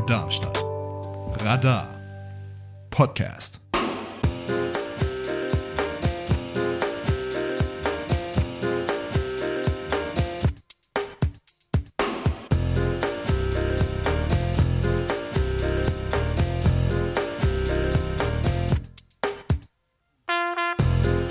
[0.00, 0.62] Darmstadt.
[1.44, 1.88] Radar
[2.90, 3.60] Podcast.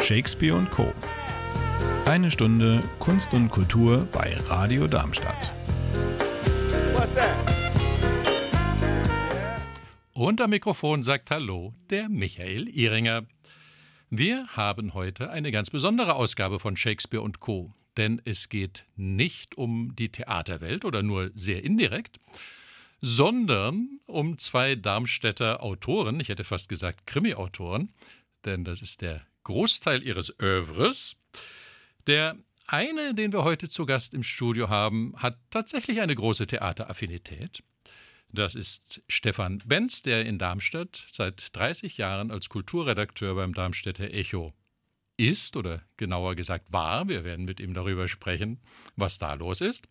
[0.02, 0.92] Shakespeare und Co.
[2.06, 5.59] Eine Stunde Kunst und Kultur bei Radio Darmstadt.
[10.20, 13.26] Und am Mikrofon sagt Hallo der Michael Ihringer.
[14.10, 17.74] Wir haben heute eine ganz besondere Ausgabe von Shakespeare und Co.
[17.96, 22.20] Denn es geht nicht um die Theaterwelt oder nur sehr indirekt,
[23.00, 27.94] sondern um zwei Darmstädter Autoren, ich hätte fast gesagt Krimi-Autoren,
[28.44, 31.16] denn das ist der Großteil ihres Övres.
[32.08, 32.36] Der
[32.68, 37.64] eine, den wir heute zu Gast im Studio haben, hat tatsächlich eine große Theateraffinität.
[38.32, 44.54] Das ist Stefan Benz, der in Darmstadt seit 30 Jahren als Kulturredakteur beim Darmstädter Echo
[45.18, 47.10] ist oder genauer gesagt war.
[47.10, 48.60] Wir werden mit ihm darüber sprechen,
[48.96, 49.88] was da los ist.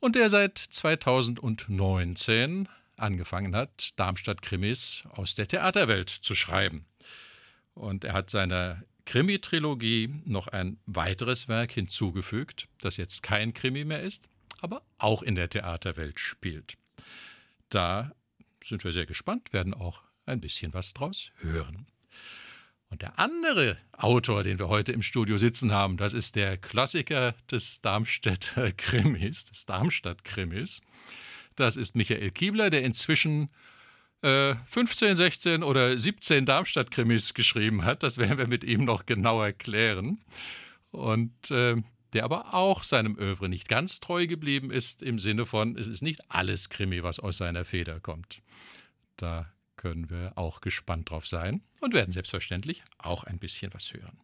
[0.00, 6.84] Und der seit 2019 angefangen hat, Darmstadt Krimis aus der Theaterwelt zu schreiben.
[7.74, 14.02] Und er hat seiner Krimi-Trilogie noch ein weiteres Werk hinzugefügt, das jetzt kein Krimi mehr
[14.02, 14.28] ist,
[14.60, 16.74] aber auch in der Theaterwelt spielt.
[17.74, 18.12] Da
[18.62, 21.88] sind wir sehr gespannt, werden auch ein bisschen was draus hören.
[22.88, 27.34] Und der andere Autor, den wir heute im Studio sitzen haben, das ist der Klassiker
[27.50, 30.82] des Darmstädter Krimis, des Darmstadt-Krimis.
[31.56, 33.50] Das ist Michael Kiebler, der inzwischen
[34.22, 38.04] 15, äh, 16 oder 17 Darmstadt-Krimis geschrieben hat.
[38.04, 40.20] Das werden wir mit ihm noch genauer klären.
[40.92, 41.82] Und äh,
[42.14, 46.02] der aber auch seinem Övre nicht ganz treu geblieben ist, im Sinne von, es ist
[46.02, 48.40] nicht alles Krimi, was aus seiner Feder kommt.
[49.16, 54.20] Da können wir auch gespannt drauf sein und werden selbstverständlich auch ein bisschen was hören.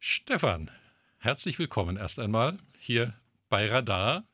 [0.00, 0.70] Stefan,
[1.18, 3.14] herzlich willkommen erst einmal hier
[3.48, 4.24] bei Radar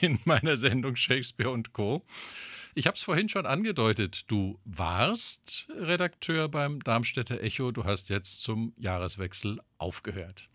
[0.00, 2.04] in meiner Sendung Shakespeare und Co.
[2.76, 8.42] Ich habe es vorhin schon angedeutet, du warst Redakteur beim Darmstädter Echo, du hast jetzt
[8.42, 10.48] zum Jahreswechsel aufgehört.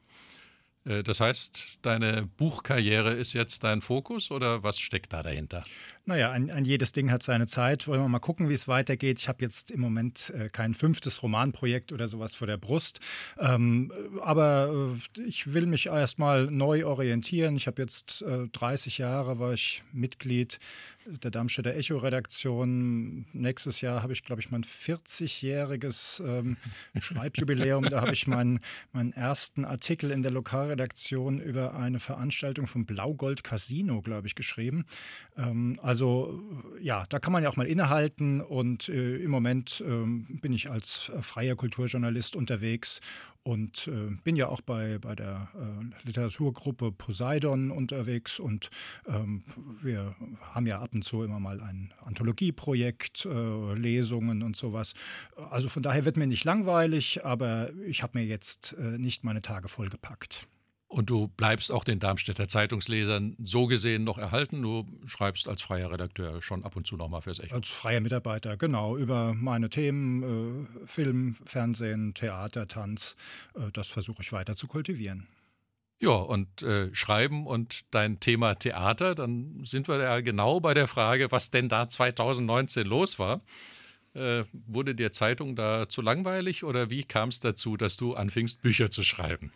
[0.86, 5.66] Äh, das heißt, deine Buchkarriere ist jetzt dein Fokus oder was steckt da dahinter?
[6.10, 7.88] Naja, ein, ein jedes Ding hat seine Zeit.
[7.88, 9.20] Wollen wir mal gucken, wie es weitergeht.
[9.20, 13.00] Ich habe jetzt im Moment äh, kein fünftes Romanprojekt oder sowas vor der Brust.
[13.38, 17.58] Ähm, aber äh, ich will mich erstmal neu orientieren.
[17.58, 20.58] Ich habe jetzt äh, 30 Jahre, war ich Mitglied
[21.06, 23.26] der Darmstädter Echo-Redaktion.
[23.34, 26.58] Nächstes Jahr habe ich, glaube ich, mein 40-jähriges ähm,
[27.00, 27.84] Schreibjubiläum.
[27.84, 28.60] Da habe ich meinen,
[28.94, 34.86] meinen ersten Artikel in der Lokalredaktion über eine Veranstaltung vom Blaugold Casino, glaube ich, geschrieben.
[35.38, 35.99] Ähm, also
[36.82, 40.06] ja, da kann man ja auch mal innehalten und äh, im Moment äh,
[40.42, 43.00] bin ich als äh, freier Kulturjournalist unterwegs
[43.44, 48.70] und äh, bin ja auch bei, bei der äh, Literaturgruppe Poseidon unterwegs und
[49.08, 49.44] ähm,
[49.82, 54.94] wir haben ja ab und zu immer mal ein Anthologieprojekt, äh, Lesungen und sowas.
[55.50, 59.68] Also von daher wird mir nicht langweilig, aber ich habe mir jetzt nicht meine Tage
[59.68, 60.48] vollgepackt.
[60.90, 64.60] Und du bleibst auch den Darmstädter Zeitungslesern so gesehen noch erhalten.
[64.64, 67.54] Du schreibst als freier Redakteur schon ab und zu nochmal fürs Echo.
[67.54, 68.98] Als freier Mitarbeiter, genau.
[68.98, 73.16] Über meine Themen, äh, Film, Fernsehen, Theater, Tanz.
[73.54, 75.28] Äh, das versuche ich weiter zu kultivieren.
[76.02, 80.88] Ja, und äh, Schreiben und dein Thema Theater, dann sind wir ja genau bei der
[80.88, 83.42] Frage, was denn da 2019 los war.
[84.16, 88.64] Äh, wurde dir Zeitung da zu langweilig oder wie kam es dazu, dass du anfingst,
[88.64, 89.52] Bücher zu schreiben?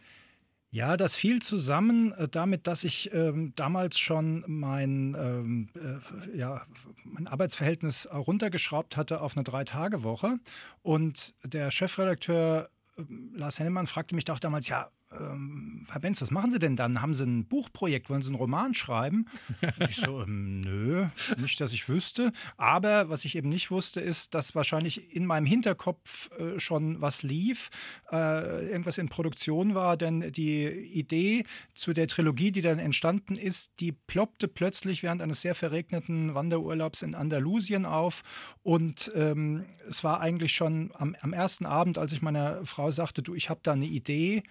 [0.74, 6.66] Ja, das fiel zusammen äh, damit, dass ich ähm, damals schon mein, ähm, äh, ja,
[7.04, 10.40] mein Arbeitsverhältnis runtergeschraubt hatte auf eine Drei-Tage-Woche.
[10.82, 13.04] Und der Chefredakteur äh,
[13.36, 14.90] Lars Hennemann fragte mich doch damals, ja,
[15.20, 17.02] ähm, Herr Benz, was machen Sie denn dann?
[17.02, 18.10] Haben Sie ein Buchprojekt?
[18.10, 19.26] Wollen Sie einen Roman schreiben?
[19.62, 21.08] Und ich so, ähm, nö,
[21.38, 22.32] nicht, dass ich wüsste.
[22.58, 27.24] Aber was ich eben nicht wusste, ist, dass wahrscheinlich in meinem Hinterkopf äh, schon was
[27.24, 27.70] lief,
[28.12, 31.44] äh, irgendwas in Produktion war, denn die Idee
[31.76, 37.02] zu der Trilogie, die dann entstanden ist, die ploppte plötzlich während eines sehr verregneten Wanderurlaubs
[37.02, 38.24] in Andalusien auf.
[38.64, 43.22] Und ähm, es war eigentlich schon am, am ersten Abend, als ich meiner Frau sagte,
[43.22, 44.44] du, ich habe da eine Idee,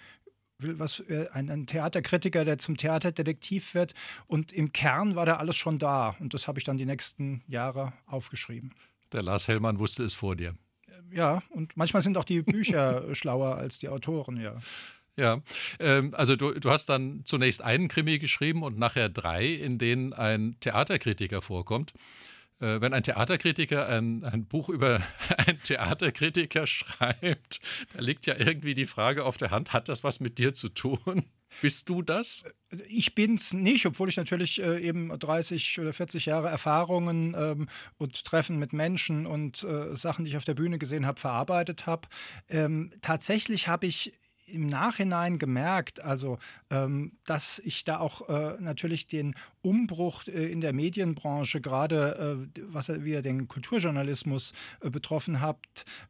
[0.63, 3.95] will was, äh, ein, ein, Theaterkritiker, der zum Theaterdetektiv wird.
[4.27, 6.17] Und im Kern war da alles schon da.
[6.21, 8.73] Und das habe ich dann die nächsten Jahre aufgeschrieben.
[9.13, 10.55] Der Lars Hellmann wusste es vor dir.
[10.87, 14.57] Äh, ja, und manchmal sind auch die Bücher schlauer als die Autoren, ja.
[15.19, 15.43] Ja,
[15.79, 20.15] ähm, also du, du hast dann zunächst einen Krimi geschrieben und nachher drei, in denen
[20.15, 21.93] ein Theaterkritiker vorkommt.
[22.63, 25.01] Äh, wenn ein Theaterkritiker ein, ein Buch über
[25.37, 27.61] einen Theaterkritiker schreibt,
[27.93, 30.69] da liegt ja irgendwie die Frage auf der Hand, hat das was mit dir zu
[30.69, 31.25] tun?
[31.61, 32.45] Bist du das?
[32.89, 37.69] Ich bin es nicht, obwohl ich natürlich äh, eben 30 oder 40 Jahre Erfahrungen ähm,
[37.99, 41.87] und Treffen mit Menschen und äh, Sachen, die ich auf der Bühne gesehen habe, verarbeitet
[41.87, 42.09] habe.
[42.49, 44.15] Ähm, tatsächlich habe ich
[44.53, 46.39] im Nachhinein gemerkt, also
[46.71, 52.61] ähm, dass ich da auch äh, natürlich den Umbruch äh, in der Medienbranche, gerade äh,
[52.67, 55.59] was wie er den Kulturjournalismus äh, betroffen hat,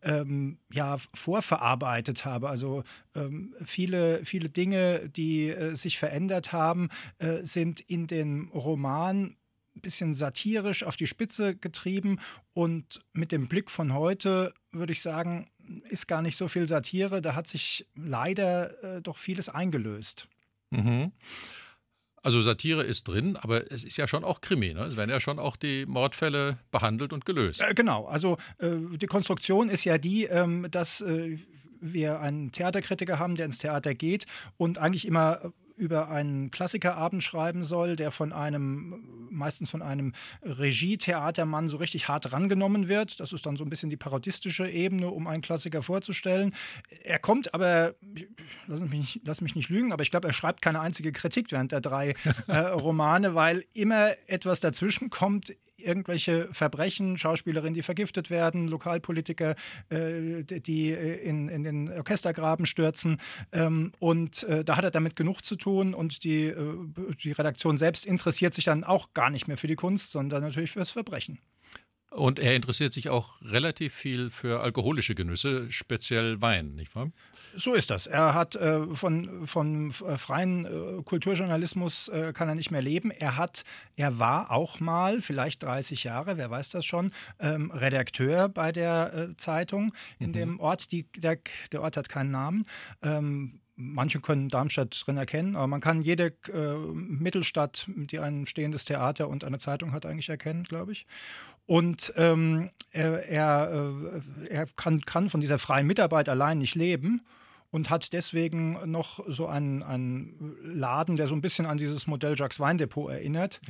[0.02, 2.48] ähm, ja vorverarbeitet habe.
[2.48, 2.82] Also
[3.14, 9.36] ähm, viele, viele Dinge, die äh, sich verändert haben, äh, sind in den Roman
[9.80, 12.18] bisschen satirisch auf die Spitze getrieben
[12.52, 15.50] und mit dem Blick von heute würde ich sagen,
[15.88, 17.22] ist gar nicht so viel Satire.
[17.22, 20.28] Da hat sich leider äh, doch vieles eingelöst.
[20.70, 21.12] Mhm.
[22.24, 24.74] Also Satire ist drin, aber es ist ja schon auch Krimi.
[24.74, 24.84] Ne?
[24.84, 27.60] Es werden ja schon auch die Mordfälle behandelt und gelöst.
[27.60, 31.38] Äh, genau, also äh, die Konstruktion ist ja die, ähm, dass äh,
[31.80, 34.26] wir einen Theaterkritiker haben, der ins Theater geht
[34.56, 40.12] und eigentlich immer über einen Klassikerabend schreiben soll, der von einem, meistens von einem
[40.42, 43.18] Regietheatermann so richtig hart rangenommen wird.
[43.18, 46.54] Das ist dann so ein bisschen die parodistische Ebene, um einen Klassiker vorzustellen.
[47.02, 47.96] Er kommt aber,
[48.68, 51.72] lass mich, lass mich nicht lügen, aber ich glaube, er schreibt keine einzige Kritik während
[51.72, 52.14] der drei
[52.46, 55.52] äh, Romane, weil immer etwas dazwischen kommt
[55.84, 59.54] irgendwelche Verbrechen, Schauspielerinnen, die vergiftet werden, Lokalpolitiker,
[59.90, 63.18] äh, die äh, in, in den Orchestergraben stürzen.
[63.52, 66.76] Ähm, und äh, da hat er damit genug zu tun und die, äh,
[67.22, 70.72] die Redaktion selbst interessiert sich dann auch gar nicht mehr für die Kunst, sondern natürlich
[70.72, 71.38] fürs Verbrechen.
[72.14, 77.10] Und er interessiert sich auch relativ viel für alkoholische Genüsse, speziell Wein, nicht wahr?
[77.54, 78.06] So ist das.
[78.06, 83.10] Er hat äh, von, von äh, freien äh, Kulturjournalismus äh, kann er nicht mehr leben.
[83.10, 83.64] Er hat,
[83.96, 89.12] er war auch mal, vielleicht 30 Jahre, wer weiß das schon, ähm, Redakteur bei der
[89.14, 90.32] äh, Zeitung in mhm.
[90.32, 90.92] dem Ort.
[90.92, 91.38] Die, der,
[91.72, 92.66] der Ort hat keinen Namen.
[93.02, 98.84] Ähm, Manche können Darmstadt drin erkennen, aber man kann jede äh, Mittelstadt, die ein stehendes
[98.84, 101.06] Theater und eine Zeitung hat, eigentlich erkennen, glaube ich.
[101.66, 107.22] Und ähm, er, er, er kann, kann, von dieser freien Mitarbeit allein nicht leben
[107.70, 112.34] und hat deswegen noch so einen, einen Laden, der so ein bisschen an dieses Modell
[112.36, 113.60] Jacques Weindepot erinnert.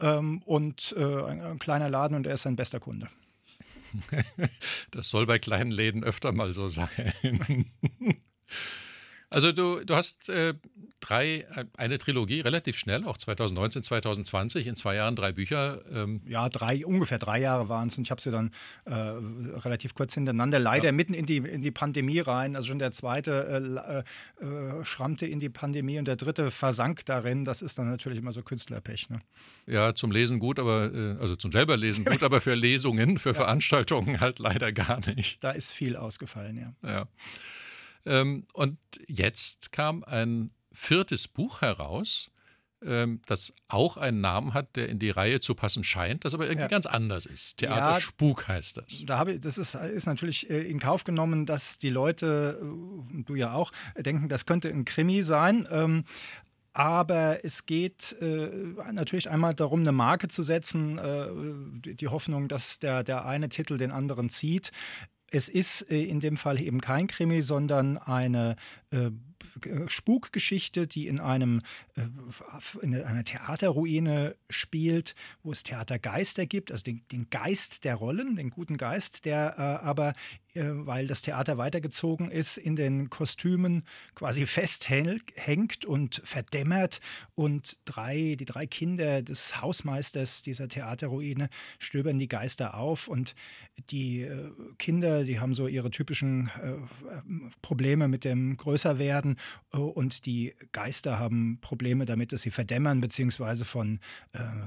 [0.00, 0.18] Ja.
[0.18, 3.08] Ähm, und äh, ein, ein, kleiner Laden und er ist sein bester Kunde.
[4.90, 6.88] Das soll bei kleinen Läden öfter mal so sein.
[9.32, 10.54] Also du, du hast äh,
[11.00, 15.80] drei, äh, eine Trilogie relativ schnell, auch 2019, 2020, in zwei Jahren drei Bücher.
[15.92, 16.20] Ähm.
[16.26, 18.50] Ja, drei, ungefähr drei Jahre waren es und ich habe sie dann
[18.84, 20.92] äh, relativ kurz hintereinander, leider ja.
[20.92, 22.56] mitten in die, in die Pandemie rein.
[22.56, 24.04] Also schon der zweite
[24.40, 27.44] äh, äh, schrammte in die Pandemie und der dritte versank darin.
[27.44, 29.10] Das ist dann natürlich immer so Künstlerpech.
[29.10, 29.20] Ne?
[29.66, 33.30] Ja, zum Lesen gut, aber äh, also zum selber lesen gut, aber für Lesungen, für
[33.30, 33.34] ja.
[33.34, 35.42] Veranstaltungen halt leider gar nicht.
[35.42, 36.88] Da ist viel ausgefallen, ja.
[36.88, 37.06] Ja.
[38.06, 42.30] Ähm, und jetzt kam ein viertes Buch heraus,
[42.84, 46.44] ähm, das auch einen Namen hat, der in die Reihe zu passen scheint, das aber
[46.44, 46.68] irgendwie ja.
[46.68, 47.58] ganz anders ist.
[47.58, 49.04] Theater ja, Spuk heißt das.
[49.06, 53.22] Da habe ich, das ist, ist natürlich äh, in Kauf genommen, dass die Leute, äh,
[53.22, 55.68] du ja auch, denken, das könnte ein Krimi sein.
[55.70, 56.04] Ähm,
[56.74, 58.48] aber es geht äh,
[58.92, 61.28] natürlich einmal darum, eine Marke zu setzen, äh,
[61.94, 64.72] die Hoffnung, dass der, der eine Titel den anderen zieht.
[65.32, 68.56] Es ist äh, in dem Fall eben kein Krimi, sondern eine
[68.90, 69.10] äh,
[69.86, 71.62] Spukgeschichte, die in einem
[71.96, 72.02] äh,
[72.82, 78.50] in einer Theaterruine spielt, wo es Theatergeister gibt, also den, den Geist der Rollen, den
[78.50, 80.12] guten Geist, der äh, aber äh,
[80.54, 87.00] weil das Theater weitergezogen ist, in den Kostümen quasi festhängt und verdämmert.
[87.34, 93.08] Und drei, die drei Kinder des Hausmeisters dieser Theaterruine stöbern die Geister auf.
[93.08, 93.34] Und
[93.90, 96.74] die äh, Kinder, die haben so ihre typischen äh,
[97.62, 99.36] Probleme mit dem Größerwerden.
[99.70, 104.00] Und die Geister haben Probleme damit, dass sie verdämmern, beziehungsweise von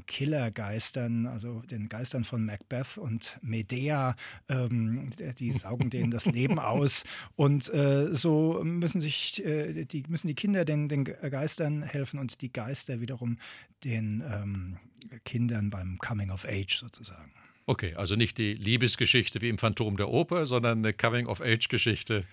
[0.07, 4.15] Killergeistern, also den Geistern von Macbeth und Medea,
[4.49, 7.03] ähm, die saugen saugen denen das Leben aus.
[7.35, 12.41] Und äh, so müssen sich äh, die, müssen die Kinder den, den Geistern helfen und
[12.41, 13.37] die Geister wiederum
[13.83, 14.77] den ähm,
[15.23, 17.31] Kindern beim Coming of Age sozusagen.
[17.67, 22.23] Okay, also nicht die Liebesgeschichte wie im Phantom der Oper, sondern eine Coming-of-Age-Geschichte.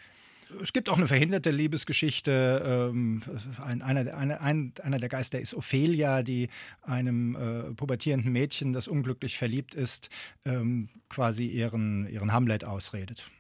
[0.61, 2.91] Es gibt auch eine verhinderte Liebesgeschichte.
[2.91, 3.23] Ähm,
[3.65, 6.49] ein, einer, einer, ein, einer der Geister ist Ophelia, die
[6.83, 10.11] einem äh, pubertierenden Mädchen, das unglücklich verliebt ist,
[10.45, 13.31] ähm, quasi ihren, ihren Hamlet ausredet.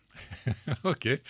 [0.83, 1.21] Okay.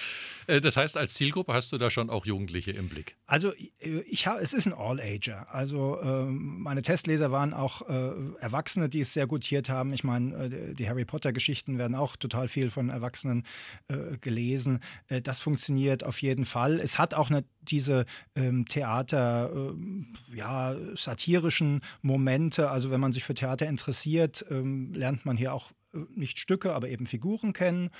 [0.47, 3.17] Äh, das heißt, als Zielgruppe hast du da schon auch Jugendliche im Blick?
[3.27, 5.47] Also ich habe, es ist ein All-Ager.
[5.53, 9.93] Also ähm, meine Testleser waren auch äh, Erwachsene, die es sehr gutiert haben.
[9.93, 13.45] Ich meine, äh, die Harry Potter-Geschichten werden auch total viel von Erwachsenen
[13.89, 14.81] äh, gelesen.
[15.09, 16.81] Äh, das funktioniert auf jeden Fall.
[16.81, 22.71] Es hat auch eine, diese ähm, Theater, ähm, ja, satirischen Momente.
[22.71, 26.89] Also wenn man sich für Theater interessiert, lernt man hier auch äh, nicht Stücke, aber
[26.89, 27.91] eben Figuren kennen.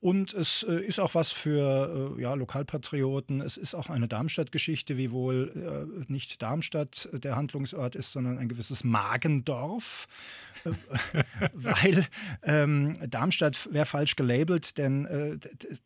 [0.00, 3.40] Und es äh, ist auch was für äh, ja, Lokalpatrioten.
[3.40, 8.84] Es ist auch eine Darmstadt-Geschichte, wiewohl äh, nicht Darmstadt der Handlungsort ist, sondern ein gewisses
[8.84, 10.06] Magendorf.
[10.64, 10.72] Äh,
[11.52, 12.06] weil
[12.42, 15.38] ähm, Darmstadt wäre falsch gelabelt, denn äh,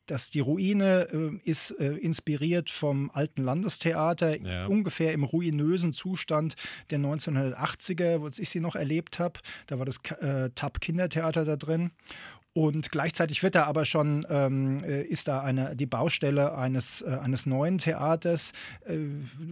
[0.07, 4.67] dass die Ruine ist inspiriert vom alten Landestheater, ja.
[4.67, 6.57] ungefähr im ruinösen Zustand
[6.91, 9.41] der 1980er, wo ich sie noch erlebt habe.
[9.67, 10.01] Da war das
[10.55, 11.93] TAP Kindertheater da drin.
[12.53, 17.11] Und gleichzeitig wird da aber schon, ähm, äh, ist da eine, die Baustelle eines, äh,
[17.11, 18.53] eines neuen Theaters,
[18.87, 18.97] äh,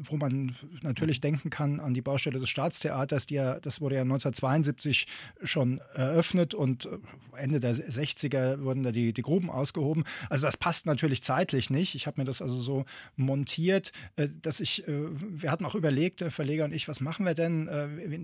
[0.02, 4.02] wo man natürlich denken kann an die Baustelle des Staatstheaters, die ja, das wurde ja
[4.02, 5.07] 1972
[5.45, 6.99] schon eröffnet und äh,
[7.37, 10.02] Ende der 60er wurden da die, die Gruben ausgehoben.
[10.28, 11.95] Also das passt natürlich zeitlich nicht.
[11.95, 16.21] Ich habe mir das also so montiert, äh, dass ich, äh, wir hatten auch überlegt,
[16.21, 17.69] der Verleger und ich, was machen wir denn?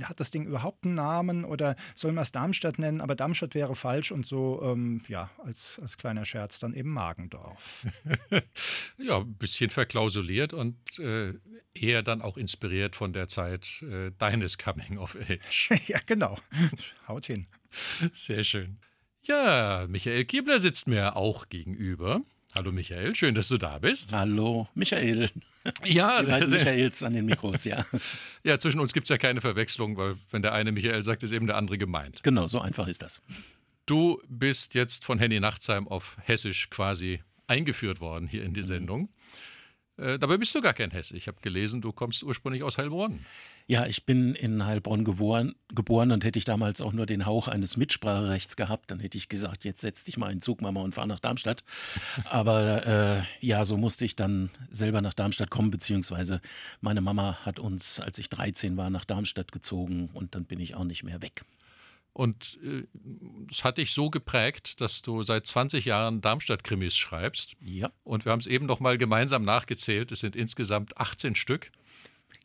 [0.05, 3.01] hat das Ding überhaupt einen Namen oder sollen wir es Darmstadt nennen?
[3.01, 7.87] Aber Darmstadt wäre falsch und so ähm, ja, als, als kleiner Scherz dann eben Magendorf.
[8.99, 11.35] ja, ein bisschen verklausuliert und äh,
[11.75, 15.71] eher dann auch inspiriert von der Zeit äh, deines Coming of Age.
[15.87, 16.39] ja, genau.
[17.09, 17.47] Haut hin.
[18.13, 18.79] Sehr schön.
[19.23, 22.21] Ja, Michael Kiebler sitzt mir auch gegenüber.
[22.55, 24.13] Hallo Michael, schön, dass du da bist.
[24.13, 25.29] Hallo Michael.
[25.85, 27.85] Ja, das Michaels an den Mikros, ja.
[28.45, 31.33] ja, zwischen uns gibt es ja keine Verwechslung, weil wenn der eine Michael sagt, ist
[31.33, 32.23] eben der andere gemeint.
[32.23, 33.21] Genau, so einfach ist das.
[33.87, 38.67] Du bist jetzt von Henny Nachtsheim auf Hessisch quasi eingeführt worden hier in die mhm.
[38.67, 39.09] Sendung.
[39.97, 41.17] Äh, dabei bist du gar kein Hesse.
[41.17, 43.25] Ich habe gelesen, du kommst ursprünglich aus Heilbronn.
[43.67, 47.47] Ja, ich bin in Heilbronn geboren, geboren und hätte ich damals auch nur den Hauch
[47.49, 50.95] eines Mitspracherechts gehabt, dann hätte ich gesagt, jetzt setz dich mal in Zug, Mama, und
[50.95, 51.63] fahr nach Darmstadt.
[52.25, 56.41] Aber äh, ja, so musste ich dann selber nach Darmstadt kommen, beziehungsweise
[56.81, 60.75] meine Mama hat uns, als ich 13 war, nach Darmstadt gezogen und dann bin ich
[60.75, 61.45] auch nicht mehr weg.
[62.15, 62.59] Und
[63.51, 67.55] es äh, hat dich so geprägt, dass du seit 20 Jahren Darmstadt-Krimis schreibst.
[67.61, 67.91] Ja.
[68.05, 70.13] Und wir haben es eben noch mal gemeinsam nachgezählt.
[70.13, 71.73] Es sind insgesamt 18 Stück.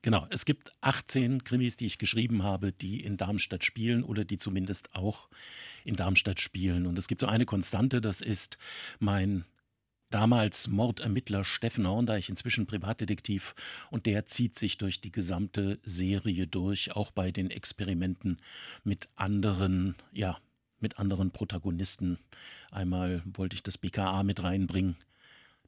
[0.01, 4.39] Genau, es gibt 18 Krimis, die ich geschrieben habe, die in Darmstadt spielen oder die
[4.39, 5.29] zumindest auch
[5.85, 6.87] in Darmstadt spielen.
[6.87, 8.57] Und es gibt so eine Konstante, das ist
[8.99, 9.45] mein
[10.09, 13.55] damals Mordermittler Steffen Horndeich, inzwischen Privatdetektiv,
[13.89, 18.37] und der zieht sich durch die gesamte Serie durch, auch bei den Experimenten
[18.83, 20.37] mit anderen, ja,
[20.79, 22.19] mit anderen Protagonisten.
[22.71, 24.95] Einmal wollte ich das BKA mit reinbringen.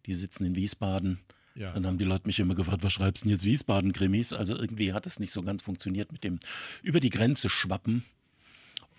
[0.06, 1.20] Die sitzen in Wiesbaden.
[1.54, 1.74] Ja.
[1.74, 4.34] Dann haben die Leute mich immer gefragt, was schreibst du denn jetzt Wiesbaden-Krimis?
[4.34, 6.40] Also irgendwie hat es nicht so ganz funktioniert mit dem
[6.82, 8.04] über die Grenze schwappen.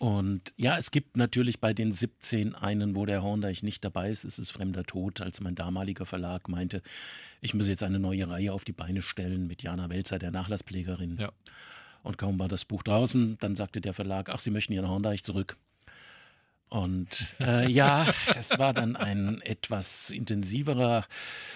[0.03, 4.25] Und ja, es gibt natürlich bei den 17 einen, wo der Horndeich nicht dabei ist.
[4.25, 6.83] Es ist Fremder Tod, als mein damaliger Verlag meinte,
[7.41, 11.19] ich muss jetzt eine neue Reihe auf die Beine stellen mit Jana Welzer, der Nachlasspflegerin.
[11.21, 11.31] Ja.
[12.03, 15.23] Und kaum war das Buch draußen, dann sagte der Verlag, ach, Sie möchten Ihren Horndeich
[15.23, 15.55] zurück.
[16.69, 18.05] Und äh, ja,
[18.35, 21.07] es war dann ein etwas intensiverer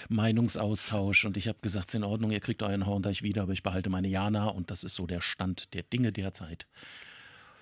[0.09, 3.55] Meinungsaustausch und ich habe gesagt, es ist in Ordnung, ihr kriegt euren Horndeich wieder, aber
[3.55, 6.69] ich behalte meine Jana und das ist so der Stand der Dinge derzeit.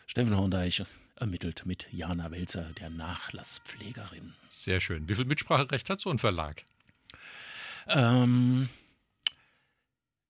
[0.07, 0.85] Steffen Horndeich
[1.17, 4.35] ermittelt mit Jana Welzer, der Nachlasspflegerin.
[4.49, 5.09] Sehr schön.
[5.09, 6.65] Wie viel Mitspracherecht hat so ein Verlag?
[7.89, 8.69] Ähm,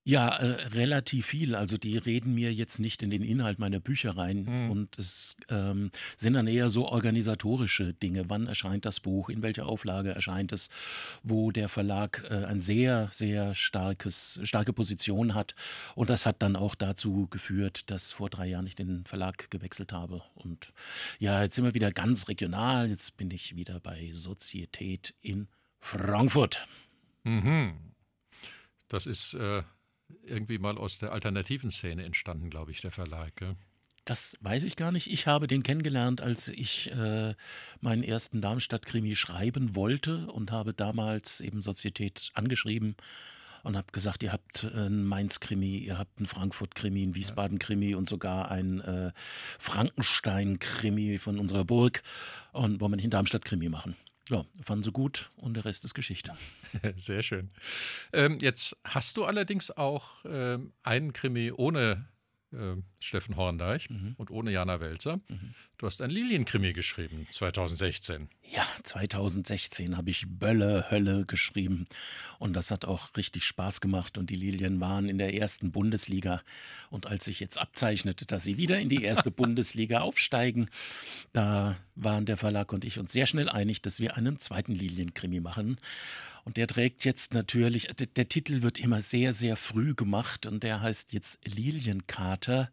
[0.07, 1.55] ja, äh, relativ viel.
[1.55, 4.69] Also die reden mir jetzt nicht in den Inhalt meiner Bücher rein mhm.
[4.69, 8.29] und es ähm, sind dann eher so organisatorische Dinge.
[8.29, 9.29] Wann erscheint das Buch?
[9.29, 10.69] In welcher Auflage erscheint es?
[11.23, 15.55] Wo der Verlag äh, ein sehr, sehr starkes, starke Position hat.
[15.95, 19.91] Und das hat dann auch dazu geführt, dass vor drei Jahren ich den Verlag gewechselt
[19.91, 20.21] habe.
[20.35, 20.71] Und
[21.17, 22.89] ja, jetzt sind wir wieder ganz regional.
[22.89, 25.47] Jetzt bin ich wieder bei Sozietät in
[25.79, 26.67] Frankfurt.
[27.23, 27.73] Mhm.
[28.87, 29.63] Das ist äh,
[30.23, 33.35] irgendwie mal aus der alternativen Szene entstanden, glaube ich, der Verlag.
[33.35, 33.55] Gell?
[34.05, 35.11] Das weiß ich gar nicht.
[35.11, 37.33] Ich habe den kennengelernt, als ich äh,
[37.81, 42.95] meinen ersten Darmstadt-Krimi schreiben wollte und habe damals eben Sozietät angeschrieben
[43.63, 48.51] und habe gesagt, ihr habt einen Mainz-Krimi, ihr habt einen Frankfurt-Krimi, einen Wiesbaden-Krimi und sogar
[48.51, 49.11] einen äh,
[49.57, 52.03] Frankenstein-Krimi von unserer Burg
[52.51, 53.95] und wollen wir nicht einen Darmstadt-Krimi machen.
[54.29, 56.35] Ja, fanden sie gut und der Rest ist Geschichte.
[56.95, 57.51] Sehr schön.
[58.11, 62.07] Ähm, jetzt hast du allerdings auch ähm, einen Krimi ohne
[62.55, 64.15] äh, Steffen Horndeich mhm.
[64.17, 65.17] und ohne Jana Welzer.
[65.27, 65.53] Mhm.
[65.77, 68.29] Du hast ein Lilienkrimi geschrieben, 2016.
[68.51, 71.85] Ja, 2016 habe ich Bölle Hölle geschrieben
[72.39, 76.41] und das hat auch richtig Spaß gemacht und die Lilien waren in der ersten Bundesliga
[76.89, 80.69] und als sich jetzt abzeichnete, dass sie wieder in die erste Bundesliga aufsteigen,
[81.33, 85.39] da waren der Verlag und ich uns sehr schnell einig, dass wir einen zweiten Lilienkrimi
[85.39, 85.77] machen
[86.45, 90.61] und der trägt jetzt natürlich, der, der Titel wird immer sehr, sehr früh gemacht und
[90.63, 92.71] der heißt jetzt Lilienkater.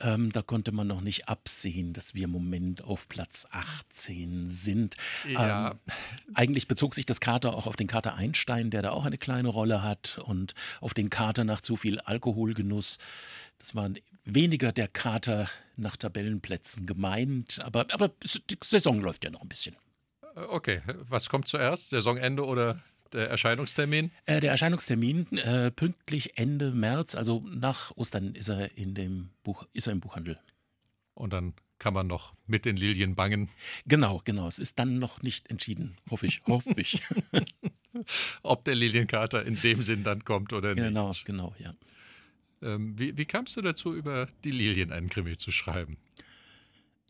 [0.00, 4.96] Ähm, da konnte man noch nicht absehen, dass wir im Moment auf Platz 18 sind.
[5.28, 5.72] Ja.
[5.72, 5.78] Ähm,
[6.34, 9.48] eigentlich bezog sich das Kater auch auf den Kater Einstein, der da auch eine kleine
[9.48, 12.98] Rolle hat und auf den Kater nach zu viel Alkoholgenuss.
[13.58, 13.90] Das war
[14.24, 18.10] weniger der Kater nach Tabellenplätzen gemeint, aber, aber
[18.50, 19.76] die Saison läuft ja noch ein bisschen.
[20.34, 21.90] Okay, was kommt zuerst?
[21.90, 24.10] Saisonende oder der Erscheinungstermin?
[24.26, 29.66] Äh, der Erscheinungstermin äh, pünktlich Ende März, also nach Ostern ist er in dem Buch,
[29.72, 30.40] ist er im Buchhandel.
[31.14, 33.48] Und dann kann man noch mit den Lilien bangen.
[33.86, 34.48] Genau, genau.
[34.48, 37.02] Es ist dann noch nicht entschieden, hoffe ich, hoffe ich.
[38.42, 41.24] Ob der Lilienkater in dem Sinn dann kommt oder genau, nicht.
[41.24, 41.74] Genau, genau, ja.
[42.62, 45.98] Ähm, wie, wie kamst du dazu, über die Lilien einen Krimi zu schreiben?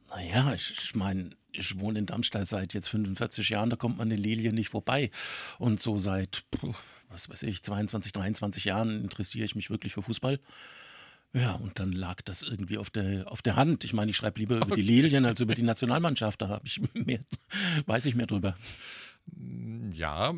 [0.09, 4.11] Naja, ich, ich meine, ich wohne in Darmstadt seit jetzt 45 Jahren, da kommt man
[4.11, 5.11] den Lilien nicht vorbei.
[5.59, 6.45] Und so seit,
[7.09, 10.41] was weiß ich, 22, 23 Jahren interessiere ich mich wirklich für Fußball.
[11.33, 13.85] Ja, und dann lag das irgendwie auf der, auf der Hand.
[13.85, 16.41] Ich meine, ich schreibe lieber über die Lilien als über die Nationalmannschaft.
[16.41, 17.21] Da habe ich mehr,
[17.87, 18.57] weiß ich mehr drüber.
[19.93, 20.33] Ja,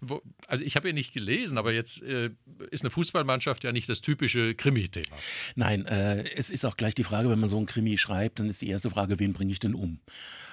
[0.00, 2.30] wo, also ich habe ja nicht gelesen, aber jetzt äh,
[2.70, 5.16] ist eine Fußballmannschaft ja nicht das typische Krimi-Thema.
[5.56, 8.48] Nein, äh, es ist auch gleich die Frage, wenn man so ein Krimi schreibt, dann
[8.48, 10.00] ist die erste Frage, wen bringe ich denn um?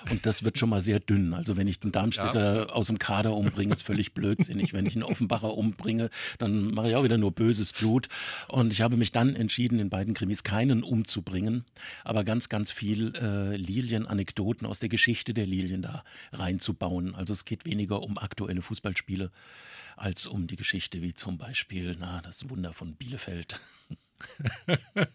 [0.09, 1.33] Und das wird schon mal sehr dünn.
[1.33, 2.65] Also wenn ich den Darmstädter ja.
[2.67, 4.73] aus dem Kader umbringe, ist völlig blödsinnig.
[4.73, 8.07] wenn ich einen Offenbacher umbringe, dann mache ich auch wieder nur böses Blut.
[8.47, 11.65] Und ich habe mich dann entschieden, in beiden Krimis keinen umzubringen,
[12.03, 17.15] aber ganz, ganz viel äh, Lilien-Anekdoten aus der Geschichte der Lilien da reinzubauen.
[17.15, 19.31] Also es geht weniger um aktuelle Fußballspiele
[19.95, 23.59] als um die Geschichte wie zum Beispiel na, das Wunder von Bielefeld.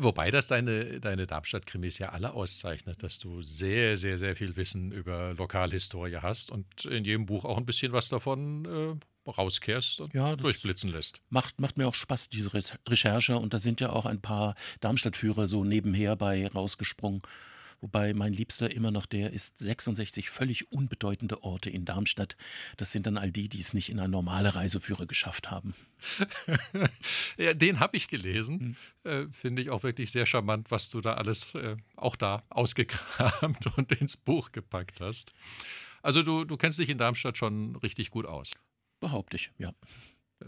[0.00, 4.92] Wobei das deine, deine Darmstadt-Krimis ja alle auszeichnet, dass du sehr, sehr, sehr viel Wissen
[4.92, 10.14] über Lokalhistorie hast und in jedem Buch auch ein bisschen was davon äh, rauskehrst und
[10.14, 11.22] ja, durchblitzen lässt.
[11.30, 13.36] Macht, macht mir auch Spaß, diese Recherche.
[13.38, 17.22] Und da sind ja auch ein paar Darmstadt-Führer so nebenher bei rausgesprungen.
[17.84, 22.34] Wobei mein Liebster immer noch der ist 66 völlig unbedeutende Orte in Darmstadt.
[22.78, 25.74] Das sind dann all die, die es nicht in eine normale Reiseführer geschafft haben.
[27.36, 28.74] ja, den habe ich gelesen.
[29.02, 29.12] Hm.
[29.12, 33.66] Äh, Finde ich auch wirklich sehr charmant, was du da alles äh, auch da ausgekramt
[33.76, 35.34] und ins Buch gepackt hast.
[36.00, 38.54] Also du, du kennst dich in Darmstadt schon richtig gut aus.
[38.98, 39.74] Behaupte ich, ja.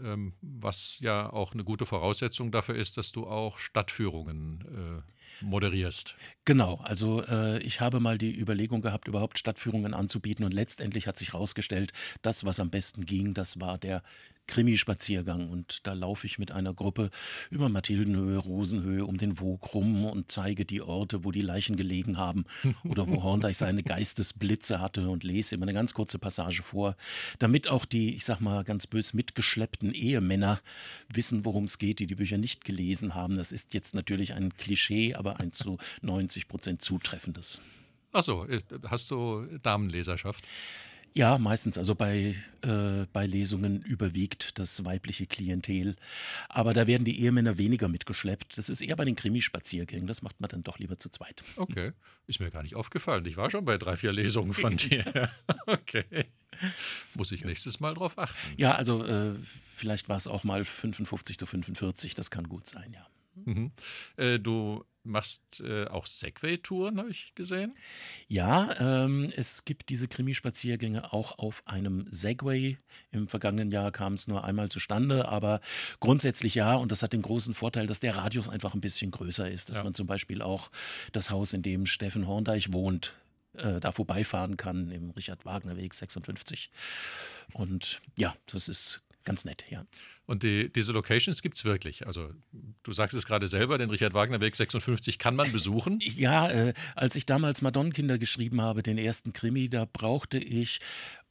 [0.03, 5.03] Ähm, was ja auch eine gute Voraussetzung dafür ist, dass du auch Stadtführungen
[5.41, 6.15] äh, moderierst.
[6.45, 11.17] Genau, also äh, ich habe mal die Überlegung gehabt, überhaupt Stadtführungen anzubieten und letztendlich hat
[11.17, 14.03] sich herausgestellt, das, was am besten ging, das war der
[14.47, 17.09] Krimi-Spaziergang und da laufe ich mit einer Gruppe
[17.49, 22.17] über Mathildenhöhe, Rosenhöhe um den Wog rum und zeige die Orte, wo die Leichen gelegen
[22.17, 22.45] haben
[22.83, 26.95] oder wo Horndeich seine Geistesblitze hatte und lese immer eine ganz kurze Passage vor,
[27.39, 30.61] damit auch die, ich sag mal ganz bös mitgeschleppten Ehemänner
[31.13, 33.35] wissen, worum es geht, die die Bücher nicht gelesen haben.
[33.35, 37.59] Das ist jetzt natürlich ein Klischee, aber ein zu 90 Prozent zutreffendes.
[38.11, 40.45] Achso, äh, hast du Damenleserschaft?
[41.13, 41.77] Ja, meistens.
[41.77, 45.95] Also bei, äh, bei Lesungen überwiegt das weibliche Klientel.
[46.49, 48.57] Aber da werden die Ehemänner weniger mitgeschleppt.
[48.57, 50.07] Das ist eher bei den Krimispaziergängen.
[50.07, 51.43] Das macht man dann doch lieber zu zweit.
[51.55, 51.91] Okay.
[52.27, 53.25] Ist mir gar nicht aufgefallen.
[53.25, 55.29] Ich war schon bei drei, vier Lesungen von dir.
[55.65, 56.25] okay.
[57.13, 58.37] Muss ich nächstes Mal drauf achten.
[58.57, 59.35] Ja, also äh,
[59.75, 62.15] vielleicht war es auch mal 55 zu 45.
[62.15, 63.05] Das kann gut sein, ja.
[63.45, 63.71] Mhm.
[64.17, 67.75] Äh, du machst äh, auch Segway-Touren, habe ich gesehen.
[68.27, 72.77] Ja, ähm, es gibt diese Krimispaziergänge auch auf einem Segway.
[73.11, 75.61] Im vergangenen Jahr kam es nur einmal zustande, aber
[75.99, 76.75] grundsätzlich ja.
[76.75, 79.77] Und das hat den großen Vorteil, dass der Radius einfach ein bisschen größer ist, dass
[79.77, 79.83] ja.
[79.83, 80.69] man zum Beispiel auch
[81.13, 83.13] das Haus, in dem Steffen Horndeich wohnt,
[83.53, 86.69] äh, da vorbeifahren kann, im Richard-Wagner-Weg 56.
[87.53, 89.85] Und ja, das ist ganz nett, ja.
[90.25, 92.07] Und die, diese Locations gibt es wirklich.
[92.07, 92.31] Also
[92.83, 95.99] du sagst es gerade selber, den Richard Wagner Weg 56 kann man besuchen.
[96.17, 100.79] Ja, äh, als ich damals Madonnenkinder geschrieben habe, den ersten Krimi, da brauchte ich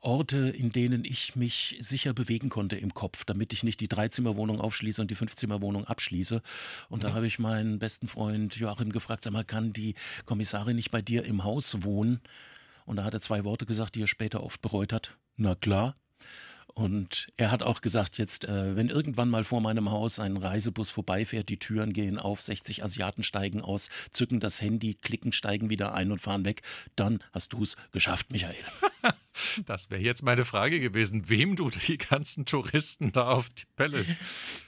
[0.00, 4.60] Orte, in denen ich mich sicher bewegen konnte im Kopf, damit ich nicht die Dreizimmerwohnung
[4.60, 6.42] aufschließe und die Fünfzimmerwohnung abschließe.
[6.88, 7.14] Und da mhm.
[7.14, 9.94] habe ich meinen besten Freund Joachim gefragt, sag mal, kann die
[10.26, 12.20] Kommissarin nicht bei dir im Haus wohnen?
[12.84, 15.16] Und da hat er zwei Worte gesagt, die er später oft bereut hat.
[15.36, 15.96] Na klar.
[16.74, 20.90] Und er hat auch gesagt, jetzt, äh, wenn irgendwann mal vor meinem Haus ein Reisebus
[20.90, 25.94] vorbeifährt, die Türen gehen auf, 60 Asiaten steigen aus, zücken das Handy, klicken, steigen wieder
[25.94, 26.62] ein und fahren weg,
[26.94, 28.56] dann hast du es geschafft, Michael.
[29.66, 34.06] Das wäre jetzt meine Frage gewesen, wem du die ganzen Touristen da auf die Bälle.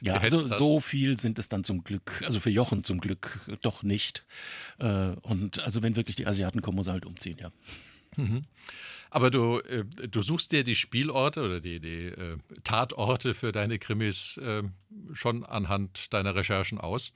[0.03, 3.83] Ja, also so viel sind es dann zum Glück, also für Jochen zum Glück doch
[3.83, 4.27] nicht.
[4.79, 7.51] Äh, und also wenn wirklich die Asiaten kommen, muss er halt umziehen, ja.
[8.19, 8.45] Mhm.
[9.11, 13.79] Aber du, äh, du suchst dir die Spielorte oder die, die äh, Tatorte für deine
[13.79, 14.65] Krimis äh,
[15.13, 17.13] schon anhand deiner Recherchen aus.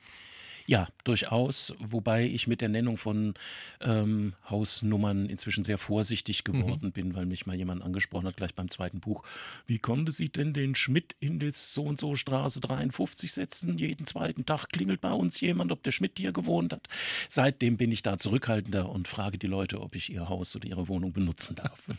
[0.73, 1.75] Ja, durchaus.
[1.81, 3.35] Wobei ich mit der Nennung von
[3.83, 6.53] ähm, Hausnummern inzwischen sehr vorsichtig mhm.
[6.53, 6.93] geworden mhm.
[6.93, 9.23] bin, weil mich mal jemand angesprochen hat, gleich beim zweiten Buch.
[9.67, 13.77] Wie konnte sie denn den Schmidt in die so und so Straße 53 setzen?
[13.77, 16.89] Jeden zweiten Tag klingelt bei uns jemand, ob der Schmidt hier gewohnt hat.
[17.29, 20.89] Seitdem bin ich da zurückhaltender und frage die Leute, ob ich ihr Haus oder ihre
[20.89, 21.83] Wohnung benutzen darf.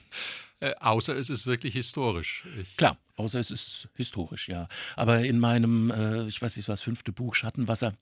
[0.60, 2.46] Äh, außer es ist wirklich historisch.
[2.62, 4.70] Ich Klar, außer es ist historisch, ja.
[4.96, 7.98] Aber in meinem, äh, ich weiß nicht was, fünfte Buch Schattenwasser,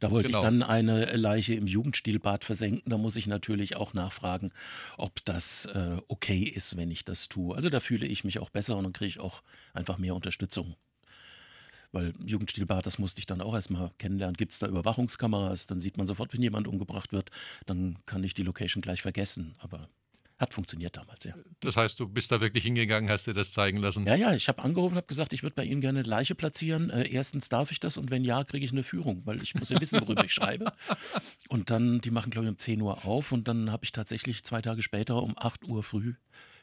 [0.00, 0.40] da wollte genau.
[0.40, 2.90] ich dann eine Leiche im Jugendstilbad versenken.
[2.90, 4.50] Da muss ich natürlich auch nachfragen,
[4.96, 7.54] ob das äh, okay ist, wenn ich das tue.
[7.54, 9.42] Also da fühle ich mich auch besser und dann kriege ich auch
[9.74, 10.76] einfach mehr Unterstützung.
[11.90, 14.36] Weil Jugendstilbad, das musste ich dann auch erstmal kennenlernen.
[14.36, 15.66] Gibt es da Überwachungskameras?
[15.66, 17.30] Dann sieht man sofort, wenn jemand umgebracht wird.
[17.64, 19.54] Dann kann ich die Location gleich vergessen.
[19.60, 19.88] Aber
[20.38, 21.34] hat funktioniert damals, ja.
[21.60, 24.06] Das heißt, du bist da wirklich hingegangen, hast dir das zeigen lassen?
[24.06, 26.34] Ja, ja, ich habe angerufen und habe gesagt, ich würde bei Ihnen gerne eine Leiche
[26.34, 26.90] platzieren.
[26.90, 29.68] Äh, erstens darf ich das und wenn ja, kriege ich eine Führung, weil ich muss
[29.70, 30.72] ja wissen, worüber ich schreibe.
[31.48, 34.44] Und dann, die machen, glaube ich, um 10 Uhr auf und dann habe ich tatsächlich
[34.44, 36.14] zwei Tage später um 8 Uhr früh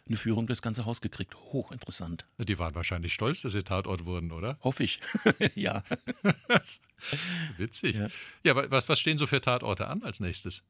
[0.07, 1.35] eine Führung das ganze Haus gekriegt.
[1.35, 2.25] Hochinteressant.
[2.37, 4.57] Die waren wahrscheinlich stolz, dass sie Tatort wurden, oder?
[4.61, 4.99] Hoffe ich.
[5.55, 5.83] ja.
[7.57, 7.95] Witzig.
[7.95, 8.07] Ja,
[8.43, 10.63] ja was, was stehen so für Tatorte an als nächstes?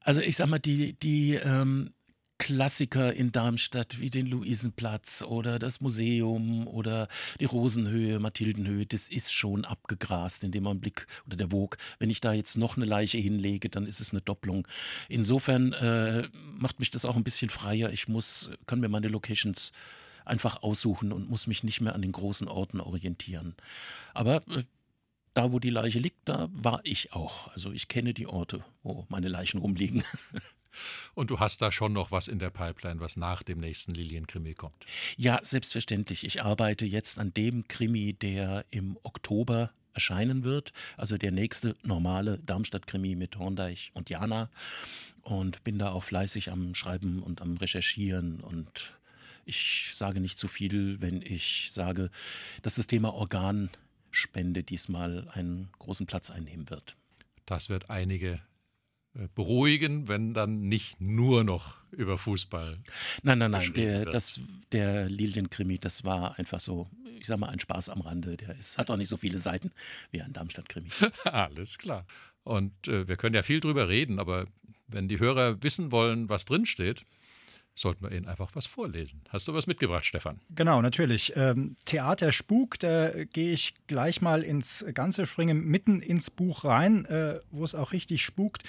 [0.00, 1.90] Also ich sag mal, die, die ähm,
[2.38, 7.08] Klassiker in Darmstadt wie den Luisenplatz oder das Museum oder
[7.38, 11.78] die Rosenhöhe, Mathildenhöhe, das ist schon abgegrast in dem Augenblick oder der Wog.
[11.98, 14.66] Wenn ich da jetzt noch eine Leiche hinlege, dann ist es eine Doppelung.
[15.08, 17.90] Insofern äh, macht mich das auch ein bisschen freier.
[17.92, 19.72] Ich muss, kann mir meine Locations
[20.24, 23.54] einfach aussuchen und muss mich nicht mehr an den großen Orten orientieren.
[24.12, 24.64] Aber äh,
[25.34, 27.48] da, wo die Leiche liegt, da war ich auch.
[27.48, 30.02] Also ich kenne die Orte, wo meine Leichen rumliegen.
[31.14, 34.54] Und du hast da schon noch was in der Pipeline, was nach dem nächsten Lilienkrimi
[34.54, 34.74] kommt?
[35.16, 36.24] Ja, selbstverständlich.
[36.24, 40.72] Ich arbeite jetzt an dem Krimi, der im Oktober erscheinen wird.
[40.96, 44.50] Also der nächste normale Darmstadt-Krimi mit Horndeich und Jana.
[45.22, 48.92] Und bin da auch fleißig am Schreiben und am Recherchieren und
[49.46, 52.10] ich sage nicht zu viel, wenn ich sage,
[52.62, 53.68] dass das Thema Organ
[54.14, 56.96] Spende diesmal einen großen Platz einnehmen wird.
[57.46, 58.40] Das wird einige
[59.14, 62.78] äh, beruhigen, wenn dann nicht nur noch über Fußball.
[63.22, 63.72] Nein, nein, nein.
[63.74, 64.40] Der, das,
[64.72, 66.88] der Lilienkrimi, das war einfach so,
[67.20, 68.36] ich sag mal, ein Spaß am Rande.
[68.36, 69.72] Der ist, hat auch nicht so viele Seiten
[70.10, 70.88] wie ein Darmstadt-Krimi.
[71.24, 72.06] Alles klar.
[72.42, 74.46] Und äh, wir können ja viel drüber reden, aber
[74.86, 77.04] wenn die Hörer wissen wollen, was drinsteht,
[77.74, 79.22] sollten wir Ihnen einfach was vorlesen.
[79.28, 80.40] Hast du was mitgebracht, Stefan?
[80.54, 81.32] Genau, natürlich.
[81.36, 87.04] Ähm, Theater Spuk, da gehe ich gleich mal ins Ganze, springe mitten ins Buch rein,
[87.06, 88.62] äh, wo es auch richtig spukt.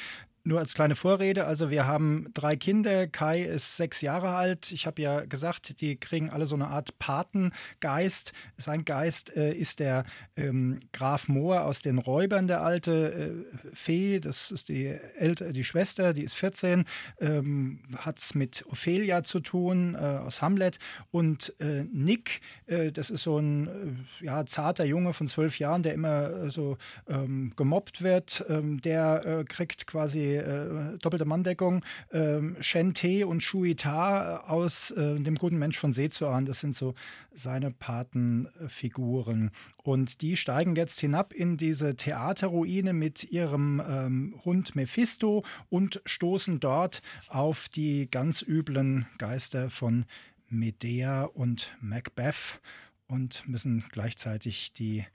[0.47, 4.71] Nur als kleine Vorrede, also wir haben drei Kinder, Kai ist sechs Jahre alt.
[4.71, 8.31] Ich habe ja gesagt, die kriegen alle so eine Art Patengeist.
[8.55, 10.05] Sein Geist äh, ist der
[10.37, 15.63] ähm, Graf Mohr aus den Räubern, der alte äh, Fee, das ist die, Älte, die
[15.63, 16.85] Schwester, die ist 14,
[17.19, 20.77] ähm, hat es mit Ophelia zu tun, äh, aus Hamlet.
[21.09, 25.81] Und äh, Nick, äh, das ist so ein äh, ja, zarter Junge von zwölf Jahren,
[25.81, 26.77] der immer so
[27.09, 28.45] ähm, gemobbt wird.
[28.47, 35.19] Ähm, der kriegt quasi äh, doppelte Manndeckung, äh, Shen Te und Shui Ta aus äh,
[35.19, 36.45] dem guten Mensch von Sezuan.
[36.45, 36.93] Das sind so
[37.33, 39.51] seine Patenfiguren.
[39.83, 46.59] Und die steigen jetzt hinab in diese Theaterruine mit ihrem ähm, Hund Mephisto und stoßen
[46.59, 50.05] dort auf die ganz üblen Geister von
[50.49, 52.61] Medea und Macbeth
[53.07, 55.05] und müssen gleichzeitig die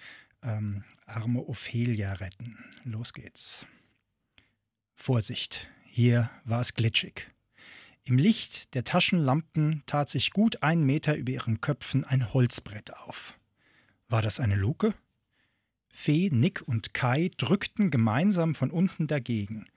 [0.42, 2.59] ähm, arme Ophelia retten.
[2.85, 3.66] Los geht's.
[5.02, 7.30] Vorsicht, hier war es glitschig.
[8.04, 13.38] Im Licht der Taschenlampen tat sich gut ein Meter über ihren Köpfen ein Holzbrett auf.
[14.10, 14.92] War das eine Luke?
[15.88, 19.68] Fee, Nick und Kai drückten gemeinsam von unten dagegen.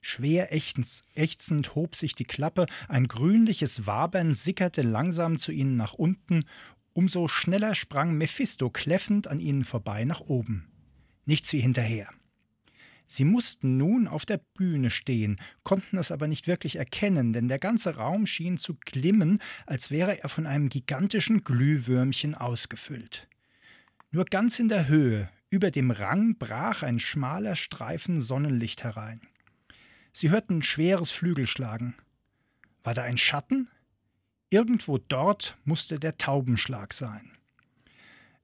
[0.00, 6.44] Schwer ächzend hob sich die Klappe, ein grünliches Wabern sickerte langsam zu ihnen nach unten,
[6.92, 10.68] umso schneller sprang Mephisto kläffend an ihnen vorbei nach oben.
[11.26, 12.08] Nichts wie hinterher.
[13.10, 17.58] Sie mussten nun auf der Bühne stehen, konnten es aber nicht wirklich erkennen, denn der
[17.58, 23.26] ganze Raum schien zu glimmen, als wäre er von einem gigantischen Glühwürmchen ausgefüllt.
[24.10, 29.22] Nur ganz in der Höhe, über dem Rang, brach ein schmaler Streifen Sonnenlicht herein.
[30.12, 31.94] Sie hörten schweres Flügelschlagen.
[32.84, 33.70] War da ein Schatten?
[34.50, 37.37] Irgendwo dort musste der Taubenschlag sein.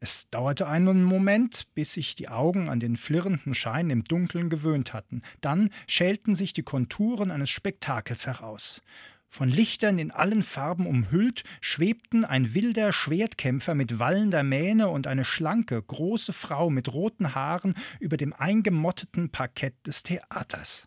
[0.04, 4.92] Es dauerte einen Moment, bis sich die Augen an den flirrenden Schein im Dunkeln gewöhnt
[4.92, 5.22] hatten.
[5.40, 8.82] Dann schälten sich die Konturen eines Spektakels heraus.
[9.30, 15.24] Von Lichtern in allen Farben umhüllt, schwebten ein wilder Schwertkämpfer mit wallender Mähne und eine
[15.24, 20.86] schlanke, große Frau mit roten Haaren über dem eingemotteten Parkett des Theaters.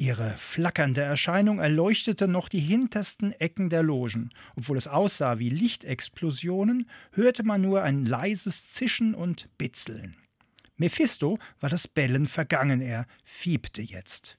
[0.00, 4.30] Ihre flackernde Erscheinung erleuchtete noch die hintersten Ecken der Logen.
[4.56, 10.16] Obwohl es aussah wie Lichtexplosionen, hörte man nur ein leises Zischen und Bitzeln.
[10.78, 14.38] Mephisto war das Bellen vergangen, er fiebte jetzt.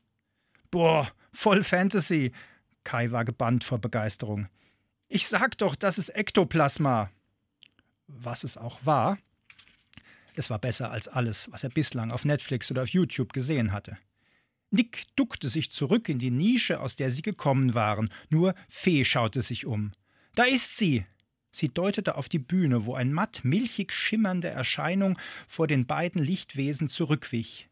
[0.71, 2.31] Boah, voll Fantasy!
[2.83, 4.47] Kai war gebannt vor Begeisterung.
[5.09, 7.11] Ich sag doch, das ist Ektoplasma!
[8.07, 9.19] Was es auch war,
[10.33, 13.99] es war besser als alles, was er bislang auf Netflix oder auf YouTube gesehen hatte.
[14.71, 18.09] Nick duckte sich zurück in die Nische, aus der sie gekommen waren.
[18.29, 19.91] Nur Fee schaute sich um.
[20.35, 21.05] Da ist sie!
[21.53, 25.17] Sie deutete auf die Bühne, wo ein matt milchig schimmernde Erscheinung
[25.49, 27.67] vor den beiden Lichtwesen zurückwich.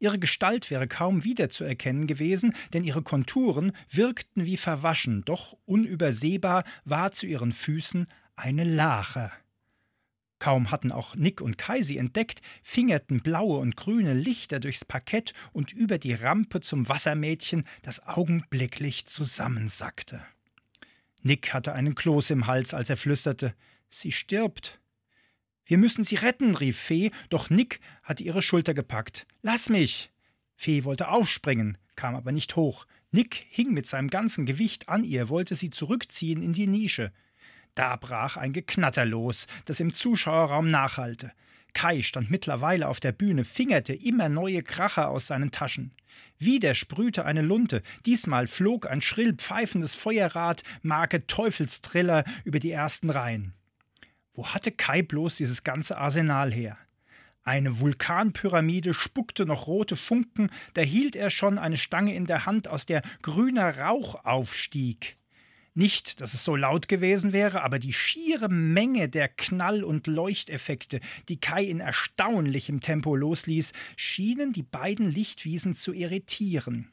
[0.00, 7.12] Ihre Gestalt wäre kaum wiederzuerkennen gewesen, denn ihre Konturen wirkten wie verwaschen, doch unübersehbar war
[7.12, 9.30] zu ihren Füßen eine Lache.
[10.42, 15.34] Kaum hatten auch Nick und Kai sie entdeckt, fingerten blaue und grüne Lichter durchs Parkett
[15.52, 20.20] und über die Rampe zum Wassermädchen, das augenblicklich zusammensackte.
[21.22, 23.54] Nick hatte einen Kloß im Hals, als er flüsterte:
[23.88, 24.80] Sie stirbt.
[25.64, 29.28] Wir müssen sie retten, rief Fee, doch Nick hatte ihre Schulter gepackt.
[29.42, 30.10] Lass mich!
[30.56, 32.88] Fee wollte aufspringen, kam aber nicht hoch.
[33.12, 37.12] Nick hing mit seinem ganzen Gewicht an ihr, wollte sie zurückziehen in die Nische.
[37.74, 41.32] Da brach ein Geknatter los, das im Zuschauerraum nachhallte.
[41.74, 45.92] Kai stand mittlerweile auf der Bühne, fingerte immer neue Kracher aus seinen Taschen.
[46.38, 53.08] Wieder sprühte eine Lunte, diesmal flog ein schrill pfeifendes Feuerrad, Marke Teufelstriller, über die ersten
[53.08, 53.54] Reihen.
[54.34, 56.76] Wo hatte Kai bloß dieses ganze Arsenal her?
[57.42, 62.68] Eine Vulkanpyramide spuckte noch rote Funken, da hielt er schon eine Stange in der Hand,
[62.68, 65.16] aus der grüner Rauch aufstieg.
[65.74, 71.00] Nicht, dass es so laut gewesen wäre, aber die schiere Menge der Knall- und Leuchteffekte,
[71.30, 76.90] die Kai in erstaunlichem Tempo losließ, schienen die beiden Lichtwiesen zu irritieren.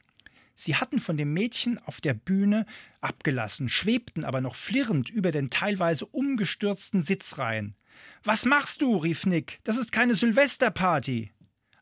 [0.54, 2.64] Sie hatten von dem Mädchen auf der Bühne
[3.02, 7.76] abgelassen, schwebten aber noch flirrend über den teilweise umgestürzten Sitzreihen.
[8.24, 8.96] Was machst du?
[8.96, 9.60] rief Nick.
[9.64, 11.32] Das ist keine Silvesterparty.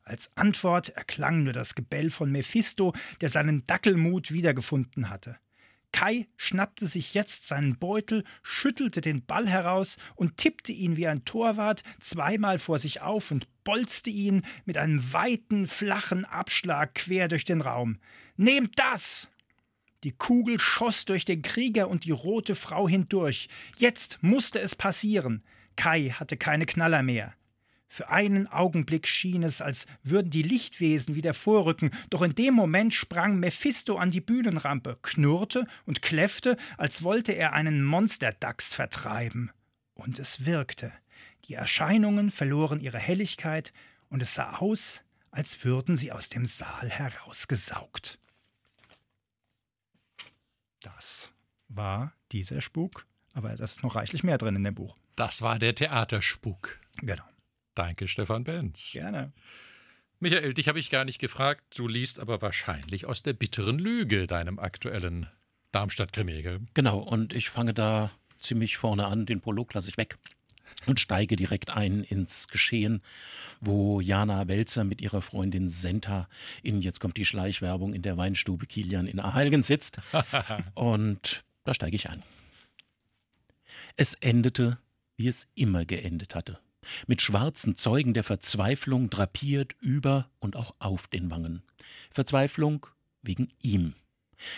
[0.02, 5.38] Als Antwort erklang nur das Gebell von Mephisto, der seinen Dackelmut wiedergefunden hatte.
[5.92, 11.24] Kai schnappte sich jetzt seinen Beutel, schüttelte den Ball heraus und tippte ihn wie ein
[11.24, 17.44] Torwart zweimal vor sich auf und bolzte ihn mit einem weiten, flachen Abschlag quer durch
[17.44, 17.98] den Raum.
[18.36, 19.28] Nehmt das!
[20.04, 23.48] Die Kugel schoss durch den Krieger und die rote Frau hindurch.
[23.76, 25.42] Jetzt musste es passieren.
[25.74, 27.34] Kai hatte keine Knaller mehr.
[27.88, 32.92] Für einen Augenblick schien es, als würden die Lichtwesen wieder vorrücken, doch in dem Moment
[32.92, 39.50] sprang Mephisto an die Bühnenrampe, knurrte und kläffte, als wollte er einen Monsterdachs vertreiben.
[39.94, 40.92] Und es wirkte.
[41.46, 43.72] Die Erscheinungen verloren ihre Helligkeit,
[44.10, 48.18] und es sah aus, als würden sie aus dem Saal herausgesaugt.
[50.80, 51.32] Das
[51.68, 54.96] war dieser Spuk, aber das ist noch reichlich mehr drin in dem Buch.
[55.16, 56.78] Das war der Theaterspuk.
[57.00, 57.24] Genau.
[57.78, 58.90] Danke, Stefan Benz.
[58.92, 59.32] Gerne.
[60.18, 61.78] Michael, dich habe ich gar nicht gefragt.
[61.78, 65.28] Du liest aber wahrscheinlich aus der bitteren Lüge, deinem aktuellen
[65.70, 66.58] Darmstadt-Krimi.
[66.74, 68.10] Genau, und ich fange da
[68.40, 70.18] ziemlich vorne an, den Prolog lasse ich weg
[70.86, 73.00] und steige direkt ein ins Geschehen,
[73.60, 76.28] wo Jana Welzer mit ihrer Freundin Senta
[76.64, 80.00] in, jetzt kommt die Schleichwerbung, in der Weinstube Kilian in Aheilgen sitzt.
[80.74, 82.24] und da steige ich ein.
[83.94, 84.78] Es endete,
[85.16, 86.58] wie es immer geendet hatte
[87.06, 91.62] mit schwarzen Zeugen der Verzweiflung drapiert über und auch auf den Wangen.
[92.10, 92.86] Verzweiflung
[93.22, 93.94] wegen ihm.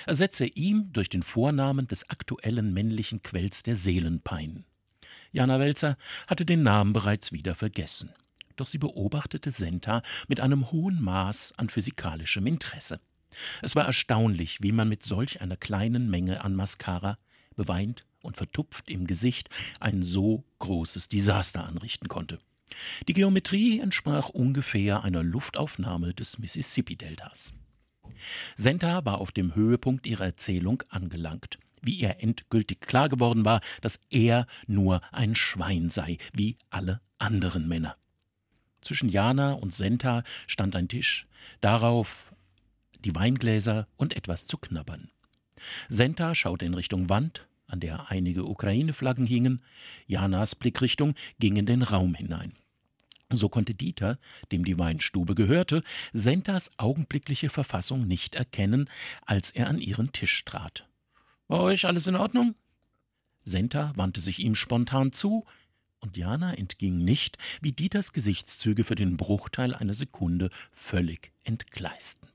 [0.06, 4.64] Ersetze ihm durch den Vornamen des aktuellen männlichen Quells der Seelenpein.
[5.32, 8.10] Jana Welzer hatte den Namen bereits wieder vergessen.
[8.56, 13.00] Doch sie beobachtete Senta mit einem hohen Maß an physikalischem Interesse.
[13.62, 17.16] Es war erstaunlich, wie man mit solch einer kleinen Menge an Mascara
[17.56, 19.48] beweint und vertupft im Gesicht
[19.80, 22.38] ein so großes Desaster anrichten konnte.
[23.08, 27.52] Die Geometrie entsprach ungefähr einer Luftaufnahme des Mississippi-Deltas.
[28.54, 34.00] Senta war auf dem Höhepunkt ihrer Erzählung angelangt, wie ihr endgültig klar geworden war, dass
[34.10, 37.96] er nur ein Schwein sei, wie alle anderen Männer.
[38.82, 41.26] Zwischen Jana und Senta stand ein Tisch,
[41.60, 42.34] darauf
[43.04, 45.10] die Weingläser und etwas zu knabbern.
[45.88, 49.62] Senta schaute in Richtung Wand, an der einige Ukraine-Flaggen hingen.
[50.06, 52.52] Janas Blickrichtung ging in den Raum hinein.
[53.32, 54.18] So konnte Dieter,
[54.50, 58.90] dem die Weinstube gehörte, Sentas augenblickliche Verfassung nicht erkennen,
[59.24, 60.88] als er an ihren Tisch trat.
[61.46, 62.54] Bei euch alles in Ordnung?
[63.44, 65.44] Senta wandte sich ihm spontan zu,
[66.00, 72.28] und Jana entging nicht, wie Dieters Gesichtszüge für den Bruchteil einer Sekunde völlig entgleisten.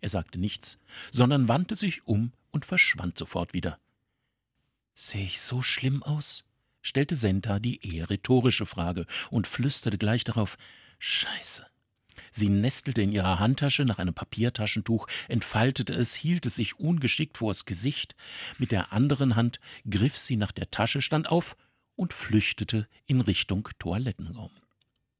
[0.00, 0.78] Er sagte nichts,
[1.12, 3.78] sondern wandte sich um und verschwand sofort wieder.
[5.02, 6.44] Sehe ich so schlimm aus?
[6.82, 10.58] stellte Senta die eher rhetorische Frage und flüsterte gleich darauf
[10.98, 11.66] Scheiße.
[12.30, 17.64] Sie nestelte in ihrer Handtasche nach einem Papiertaschentuch, entfaltete es, hielt es sich ungeschickt vors
[17.64, 18.14] Gesicht,
[18.58, 19.58] mit der anderen Hand
[19.88, 21.56] griff sie nach der Tasche, stand auf
[21.96, 24.52] und flüchtete in Richtung Toilettenraum.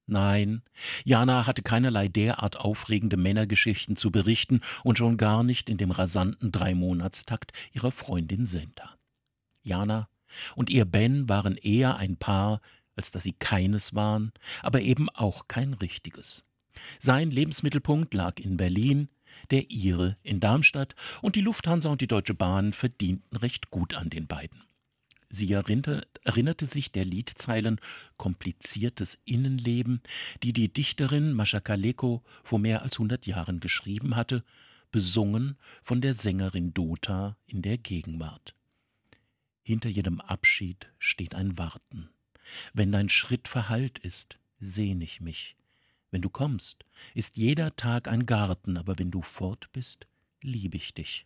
[0.05, 0.61] Nein,
[1.05, 6.53] Jana hatte keinerlei derart aufregende Männergeschichten zu berichten und schon gar nicht in dem rasanten
[6.53, 8.99] Dreimonatstakt ihrer Freundin Senta.
[9.62, 10.09] Jana
[10.55, 12.61] und ihr Ben waren eher ein Paar,
[12.96, 16.44] als dass sie keines waren, aber eben auch kein richtiges.
[16.99, 19.09] Sein Lebensmittelpunkt lag in Berlin,
[19.51, 24.11] der ihre in Darmstadt, und die Lufthansa und die Deutsche Bahn verdienten recht gut an
[24.11, 24.62] den beiden.
[25.33, 27.81] Sie erinnerte, sich der Liedzeilen
[28.16, 30.03] Kompliziertes Innenleben,
[30.42, 34.42] die die Dichterin Mascha Kaleko vor mehr als hundert Jahren geschrieben hatte,
[34.90, 38.57] besungen von der Sängerin Dota in der Gegenwart.
[39.70, 42.11] Hinter jedem Abschied steht ein Warten.
[42.72, 45.54] Wenn dein Schritt verhallt ist, sehn ich mich.
[46.11, 50.09] Wenn du kommst, ist jeder Tag ein Garten, aber wenn du fort bist,
[50.42, 51.24] lieb ich dich.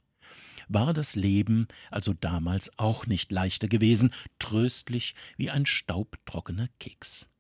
[0.68, 7.30] War das Leben also damals auch nicht leichter gewesen, tröstlich wie ein staubtrockener Keks.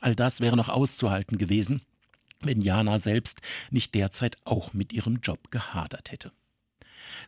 [0.00, 1.80] All das wäre noch auszuhalten gewesen,
[2.40, 6.32] wenn Jana selbst nicht derzeit auch mit ihrem Job gehadert hätte.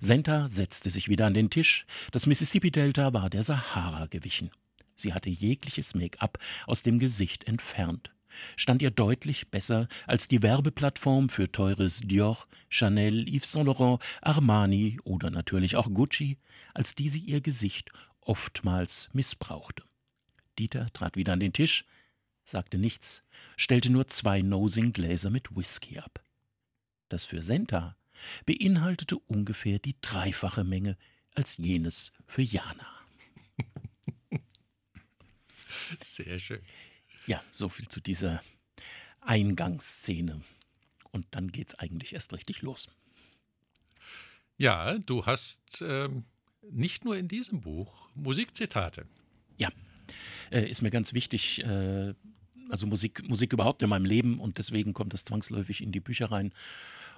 [0.01, 1.87] Senta setzte sich wieder an den Tisch.
[2.11, 4.51] Das Mississippi-Delta war der Sahara gewichen.
[4.97, 8.13] Sie hatte jegliches Make-up aus dem Gesicht entfernt.
[8.57, 14.99] Stand ihr deutlich besser als die Werbeplattform für teures Dior, Chanel, Yves Saint Laurent, Armani
[15.05, 16.39] oder natürlich auch Gucci,
[16.73, 17.91] als die sie ihr Gesicht
[18.21, 19.83] oftmals missbrauchte.
[20.59, 21.85] Dieter trat wieder an den Tisch,
[22.45, 23.23] sagte nichts,
[23.57, 26.23] stellte nur zwei Nosing-Gläser mit Whisky ab.
[27.09, 27.97] Das für Senta
[28.47, 30.97] beinhaltete ungefähr die dreifache Menge
[31.35, 32.87] als jenes für Jana.
[36.01, 36.61] Sehr schön.
[37.27, 38.43] Ja, so viel zu dieser
[39.21, 40.41] Eingangsszene.
[41.11, 42.89] Und dann geht's eigentlich erst richtig los.
[44.57, 46.25] Ja, du hast ähm,
[46.71, 49.07] nicht nur in diesem Buch Musikzitate.
[49.59, 49.71] Ja,
[50.51, 51.63] äh, ist mir ganz wichtig.
[51.65, 52.15] Äh,
[52.73, 56.33] also Musik, Musik überhaupt in meinem Leben und deswegen kommt es zwangsläufig in die Bücher
[56.33, 56.53] rein.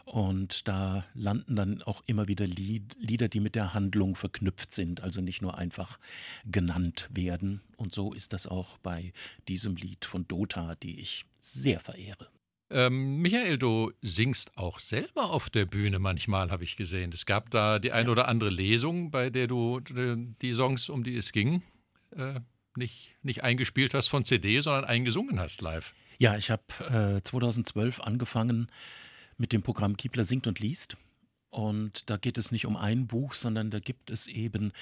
[0.05, 5.23] Und da landen dann auch immer wieder Lieder, die mit der Handlung verknüpft sind, also
[5.23, 5.99] nicht nur einfach
[6.45, 7.63] genannt werden.
[7.77, 9.15] Und so ist das auch bei
[9.49, 12.29] diesem Lied von Dota, die ich sehr verehre.
[12.71, 17.13] Ähm, Michael, du singst auch selber auf der Bühne manchmal, habe ich gesehen.
[17.13, 21.05] Es gab da die ein oder andere Lesung, bei der du äh, die Songs, um
[21.05, 21.63] die es ging,
[22.17, 22.41] äh,
[22.77, 25.95] nicht, nicht eingespielt hast von CD, sondern eingesungen hast live.
[26.19, 26.63] Ja, ich habe
[27.19, 28.69] äh, 2012 angefangen,
[29.37, 30.97] mit dem Programm Kiepler singt und liest.
[31.51, 34.73] Und da geht es nicht um ein Buch, sondern da gibt es eben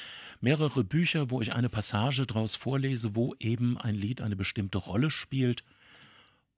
[0.41, 5.11] mehrere Bücher, wo ich eine Passage daraus vorlese, wo eben ein Lied eine bestimmte Rolle
[5.11, 5.65] spielt.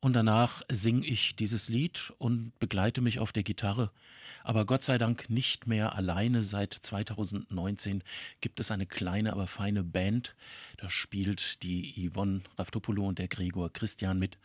[0.04, 3.90] Und danach singe ich dieses Lied und begleite mich auf der Gitarre.
[4.42, 6.42] Aber Gott sei Dank nicht mehr alleine.
[6.42, 8.02] Seit 2019
[8.42, 10.36] gibt es eine kleine, aber feine Band.
[10.76, 14.36] Da spielt die Yvonne Raftopoulou und der Gregor Christian mit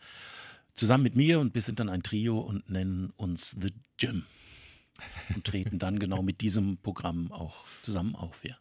[0.72, 4.24] zusammen mit mir und wir sind dann ein Trio und nennen uns The Gym
[5.34, 8.56] und treten dann genau mit diesem Programm auch zusammen auf, ja.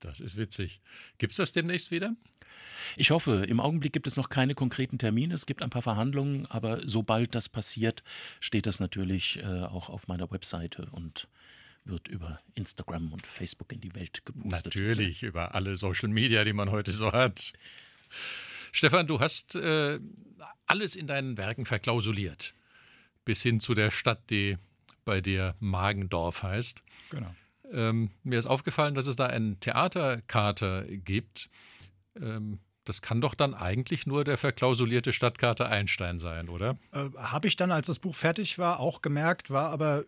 [0.00, 0.80] Das ist witzig.
[1.18, 2.16] Gibt es das demnächst wieder?
[2.96, 3.44] Ich hoffe.
[3.48, 5.34] Im Augenblick gibt es noch keine konkreten Termine.
[5.34, 8.02] Es gibt ein paar Verhandlungen, aber sobald das passiert,
[8.40, 11.28] steht das natürlich äh, auch auf meiner Webseite und
[11.84, 14.66] wird über Instagram und Facebook in die Welt gepostet.
[14.66, 17.52] Natürlich, über alle Social Media, die man heute so hat.
[18.72, 19.98] Stefan, du hast äh,
[20.66, 22.54] alles in deinen Werken verklausuliert.
[23.24, 24.56] Bis hin zu der Stadt, die
[25.04, 26.82] bei dir Magendorf heißt.
[27.10, 27.34] Genau.
[27.72, 31.48] Ähm, mir ist aufgefallen, dass es da einen Theaterkater gibt.
[32.20, 36.76] Ähm, das kann doch dann eigentlich nur der verklausulierte Stadtkater Einstein sein, oder?
[36.92, 40.04] Äh, Habe ich dann, als das Buch fertig war, auch gemerkt, war aber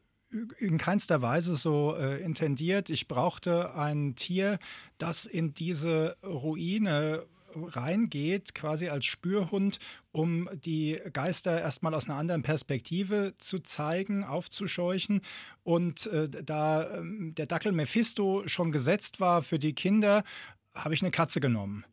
[0.59, 2.89] in keinster Weise so äh, intendiert.
[2.89, 4.59] Ich brauchte ein Tier,
[4.99, 9.79] das in diese Ruine reingeht, quasi als Spürhund,
[10.11, 15.21] um die Geister erstmal aus einer anderen Perspektive zu zeigen, aufzuscheuchen.
[15.63, 20.25] Und äh, da äh, der Dackel Mephisto schon gesetzt war für die Kinder,
[20.75, 21.85] habe ich eine Katze genommen.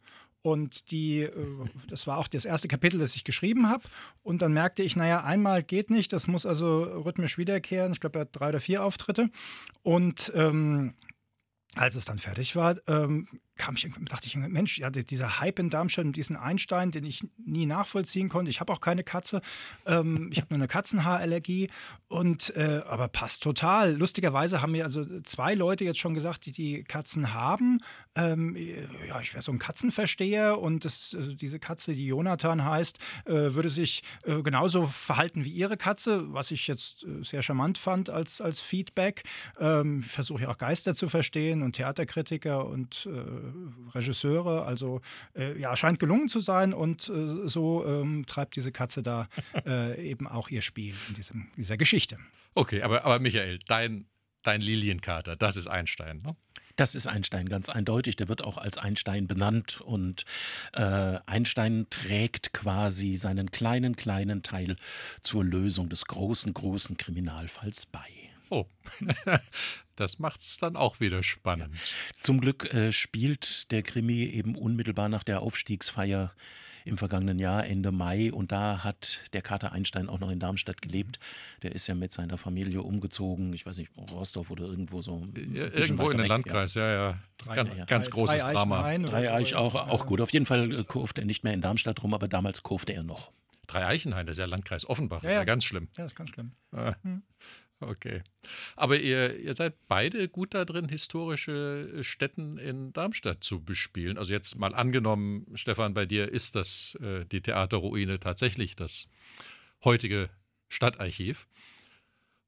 [0.41, 3.83] Und die, äh, das war auch das erste Kapitel, das ich geschrieben habe.
[4.23, 7.91] Und dann merkte ich, naja, einmal geht nicht, das muss also rhythmisch wiederkehren.
[7.91, 9.29] Ich glaube, er hat drei oder vier Auftritte.
[9.83, 10.93] Und ähm,
[11.75, 13.27] als es dann fertig war, ähm,
[13.59, 17.27] kam ich, dachte ich, Mensch, ja, dieser Hype in Darmstadt mit diesem Einstein, den ich
[17.37, 18.49] nie nachvollziehen konnte.
[18.49, 19.41] Ich habe auch keine Katze.
[19.85, 21.67] Ähm, ich habe nur eine Katzenhaarallergie.
[22.07, 23.95] Und, äh, aber passt total.
[23.95, 27.81] Lustigerweise haben mir also zwei Leute jetzt schon gesagt, die die Katzen haben.
[28.15, 28.55] Ähm,
[29.07, 33.31] ja, ich wäre so ein Katzenversteher und das, also diese Katze, die Jonathan heißt, äh,
[33.31, 38.09] würde sich äh, genauso verhalten wie ihre Katze, was ich jetzt äh, sehr charmant fand
[38.09, 39.23] als, als Feedback.
[39.59, 43.48] Ähm, ich versuche ja auch Geister zu verstehen und Theaterkritiker und äh,
[43.93, 44.65] Regisseure.
[44.65, 45.01] Also
[45.35, 49.27] äh, ja, scheint gelungen zu sein und äh, so ähm, treibt diese Katze da
[49.65, 52.17] äh, eben auch ihr Spiel in diesem, dieser Geschichte.
[52.55, 54.05] Okay, aber, aber Michael, dein,
[54.43, 56.35] dein Lilienkater, das ist Einstein, ne?
[56.75, 58.15] Das ist Einstein ganz eindeutig.
[58.15, 60.23] Der wird auch als Einstein benannt und
[60.71, 64.77] äh, Einstein trägt quasi seinen kleinen, kleinen Teil
[65.21, 68.18] zur Lösung des großen, großen Kriminalfalls bei.
[68.49, 68.65] Oh,
[69.95, 71.75] das macht es dann auch wieder spannend.
[72.19, 76.33] Zum Glück äh, spielt der Krimi eben unmittelbar nach der Aufstiegsfeier
[76.85, 78.31] im vergangenen Jahr, Ende Mai.
[78.33, 81.19] Und da hat der Kater Einstein auch noch in Darmstadt gelebt.
[81.61, 83.53] Der ist ja mit seiner Familie umgezogen.
[83.53, 85.27] Ich weiß nicht, Rostorf oder irgendwo so.
[85.53, 87.09] Ja, irgendwo in den Landkreis, ja, ja.
[87.09, 87.19] ja.
[87.37, 87.85] Drei, ganz, ja.
[87.85, 88.97] ganz großes drei Drama.
[88.97, 90.21] Dreieich auch, auch gut.
[90.21, 93.03] Auf jeden Fall äh, kurfte er nicht mehr in Darmstadt rum, aber damals kurfte er
[93.03, 93.31] noch.
[93.67, 95.21] Dreieichenhain, das ist ja Landkreis Offenbach.
[95.21, 95.43] Ja, ja.
[95.43, 95.89] ganz schlimm.
[95.95, 96.53] Ja, das ist ganz schlimm.
[96.71, 96.95] Ah.
[97.03, 97.21] Hm.
[97.81, 98.21] Okay.
[98.75, 104.17] Aber ihr, ihr seid beide gut da drin, historische äh, Stätten in Darmstadt zu bespielen.
[104.17, 109.07] Also jetzt mal angenommen, Stefan, bei dir ist das äh, die Theaterruine tatsächlich das
[109.83, 110.29] heutige
[110.67, 111.47] Stadtarchiv.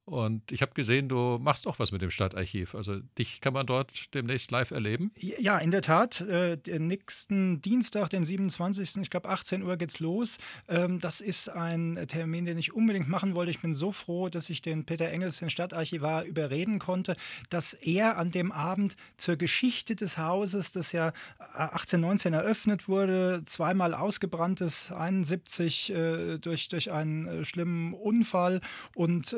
[0.05, 2.73] Und ich habe gesehen, du machst auch was mit dem Stadtarchiv.
[2.73, 5.11] Also dich kann man dort demnächst live erleben.
[5.17, 6.21] Ja, in der Tat.
[6.21, 8.97] Äh, den nächsten Dienstag, den 27.
[8.97, 10.39] Ich glaube 18 Uhr geht's los.
[10.67, 13.51] Ähm, das ist ein Termin, den ich unbedingt machen wollte.
[13.51, 17.15] Ich bin so froh, dass ich den Peter Engels, den Stadtarchivar, überreden konnte,
[17.49, 21.13] dass er an dem Abend zur Geschichte des Hauses, das ja
[21.53, 28.61] 1819 eröffnet wurde, zweimal ausgebranntes, 71 äh, durch, durch einen äh, schlimmen Unfall
[28.95, 29.33] und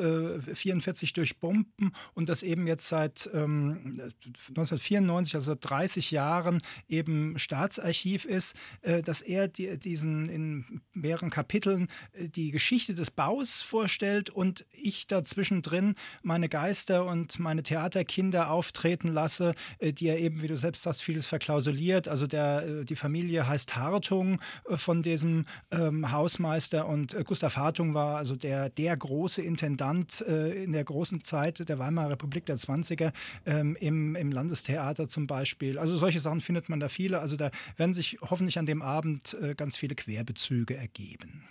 [0.54, 4.00] 1944 durch Bomben und das eben jetzt seit ähm,
[4.48, 11.30] 1994, also seit 30 Jahren eben Staatsarchiv ist, äh, dass er die, diesen in mehreren
[11.30, 17.62] Kapiteln äh, die Geschichte des Baus vorstellt und ich dazwischen drin meine Geister und meine
[17.62, 22.08] Theaterkinder auftreten lasse, äh, die er eben, wie du selbst sagst, vieles verklausuliert.
[22.08, 28.16] Also der, äh, die Familie heißt Hartung von diesem ähm, Hausmeister und Gustav Hartung war
[28.18, 33.12] also der, der große Intendant in der großen Zeit der Weimarer Republik der 20er
[33.46, 35.78] ähm, im, im Landestheater zum Beispiel.
[35.78, 37.20] Also solche Sachen findet man da viele.
[37.20, 41.44] Also da werden sich hoffentlich an dem Abend äh, ganz viele Querbezüge ergeben.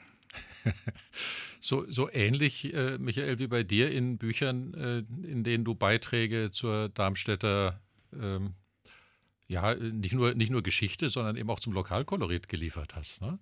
[1.59, 6.51] so, so ähnlich, äh, Michael, wie bei dir in Büchern, äh, in denen du Beiträge
[6.51, 7.81] zur Darmstädter
[8.19, 8.55] ähm,
[9.47, 13.21] ja, nicht nur, nicht nur Geschichte, sondern eben auch zum Lokalkolorit geliefert hast.
[13.21, 13.39] Ne?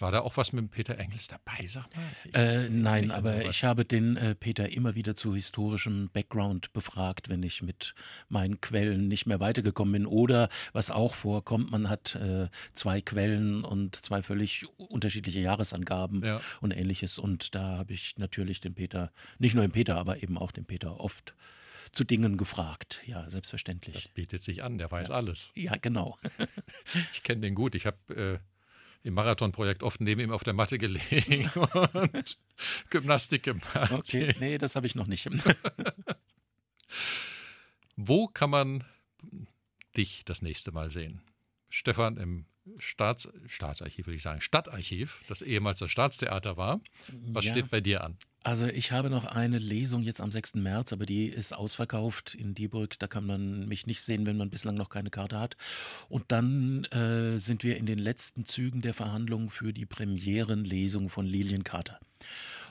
[0.00, 2.40] War da auch was mit Peter Engels dabei, sag mal?
[2.40, 7.42] Äh, nein, aber ich habe den äh, Peter immer wieder zu historischem Background befragt, wenn
[7.42, 7.94] ich mit
[8.28, 10.06] meinen Quellen nicht mehr weitergekommen bin.
[10.06, 16.40] Oder was auch vorkommt, man hat äh, zwei Quellen und zwei völlig unterschiedliche Jahresangaben ja.
[16.60, 17.18] und ähnliches.
[17.18, 20.64] Und da habe ich natürlich den Peter, nicht nur den Peter, aber eben auch den
[20.64, 21.34] Peter oft
[21.92, 23.02] zu Dingen gefragt.
[23.06, 23.94] Ja, selbstverständlich.
[23.96, 25.14] Das bietet sich an, der weiß ja.
[25.14, 25.52] alles.
[25.54, 26.18] Ja, genau.
[27.12, 27.74] ich kenne den gut.
[27.74, 28.38] Ich habe äh,
[29.02, 31.48] im Marathonprojekt oft neben ihm auf der Matte gelegen
[31.92, 32.38] und
[32.90, 33.92] Gymnastik gemacht.
[33.92, 35.28] Okay, nee, das habe ich noch nicht.
[37.96, 38.84] Wo kann man
[39.96, 41.22] dich das nächste Mal sehen?
[41.68, 42.46] Stefan im
[42.78, 46.80] Staats, Staatsarchiv, würde ich sagen, Stadtarchiv, das ehemals das Staatstheater war.
[47.08, 47.52] Was ja.
[47.52, 48.18] steht bei dir an?
[48.44, 50.54] Also ich habe noch eine Lesung jetzt am 6.
[50.54, 52.98] März, aber die ist ausverkauft in Dieburg.
[52.98, 55.56] Da kann man mich nicht sehen, wenn man bislang noch keine Karte hat.
[56.08, 61.26] Und dann äh, sind wir in den letzten Zügen der Verhandlungen für die Premierenlesung von
[61.26, 61.98] Lilien Carter.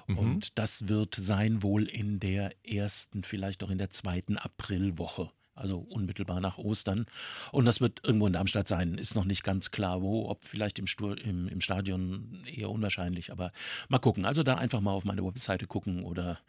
[0.07, 0.17] Mhm.
[0.17, 5.31] Und das wird sein wohl in der ersten, vielleicht auch in der zweiten Aprilwoche.
[5.57, 7.05] Also unmittelbar nach Ostern.
[7.51, 8.97] Und das wird irgendwo in Darmstadt sein.
[8.97, 13.31] Ist noch nicht ganz klar, wo, ob vielleicht im, Stur im, im Stadion eher unwahrscheinlich,
[13.31, 13.51] aber
[13.89, 14.25] mal gucken.
[14.25, 16.39] Also da einfach mal auf meine Webseite gucken oder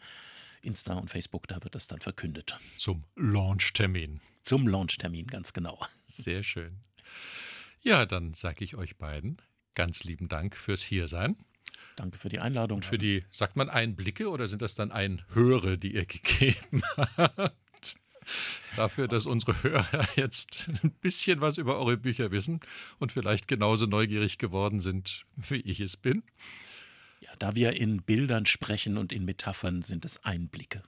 [0.63, 2.57] Insta und Facebook, da wird das dann verkündet.
[2.77, 4.21] Zum Launchtermin.
[4.43, 5.79] Zum Launchtermin, ganz genau.
[6.07, 6.81] Sehr schön.
[7.81, 9.39] Ja, dann sage ich euch beiden
[9.79, 11.37] ganz lieben Dank fürs Hiersein.
[11.95, 12.79] Danke für die Einladung.
[12.79, 17.57] Und für die, sagt man Einblicke oder sind das dann Einhöre, die ihr gegeben habt?
[18.77, 22.61] Dafür, dass unsere Hörer jetzt ein bisschen was über eure Bücher wissen
[22.99, 26.23] und vielleicht genauso neugierig geworden sind, wie ich es bin.
[27.21, 30.83] Ja, da wir in Bildern sprechen und in Metaphern sind es Einblicke.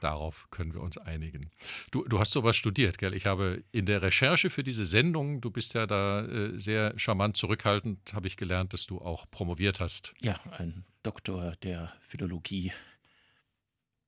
[0.00, 1.50] Darauf können wir uns einigen.
[1.90, 3.14] Du, du hast sowas studiert, gell?
[3.14, 7.36] Ich habe in der Recherche für diese Sendung, du bist ja da äh, sehr charmant
[7.36, 10.12] zurückhaltend, habe ich gelernt, dass du auch promoviert hast.
[10.20, 12.72] Ja, ein Doktor der Philologie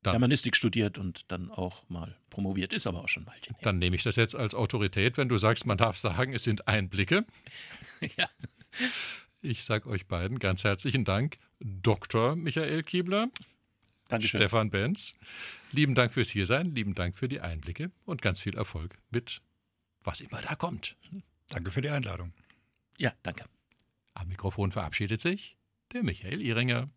[0.09, 3.55] dann, Germanistik studiert und dann auch mal promoviert, ist aber auch schon ein Weilchen.
[3.55, 3.63] Her.
[3.63, 6.69] Dann nehme ich das jetzt als Autorität, wenn du sagst, man darf sagen, es sind
[6.69, 7.25] Einblicke.
[8.17, 8.29] ja.
[9.41, 12.37] Ich sage euch beiden ganz herzlichen Dank, Dr.
[12.37, 13.29] Michael Kiebler,
[14.09, 14.41] Dankeschön.
[14.41, 15.15] Stefan Benz.
[15.71, 19.43] Lieben Dank fürs Hiersein, lieben Dank für die Einblicke und ganz viel Erfolg mit
[20.03, 20.97] was immer da kommt.
[21.49, 22.33] Danke für die Einladung.
[22.97, 23.45] Ja, danke.
[24.15, 25.57] Am Mikrofon verabschiedet sich
[25.93, 26.89] der Michael Ihringer.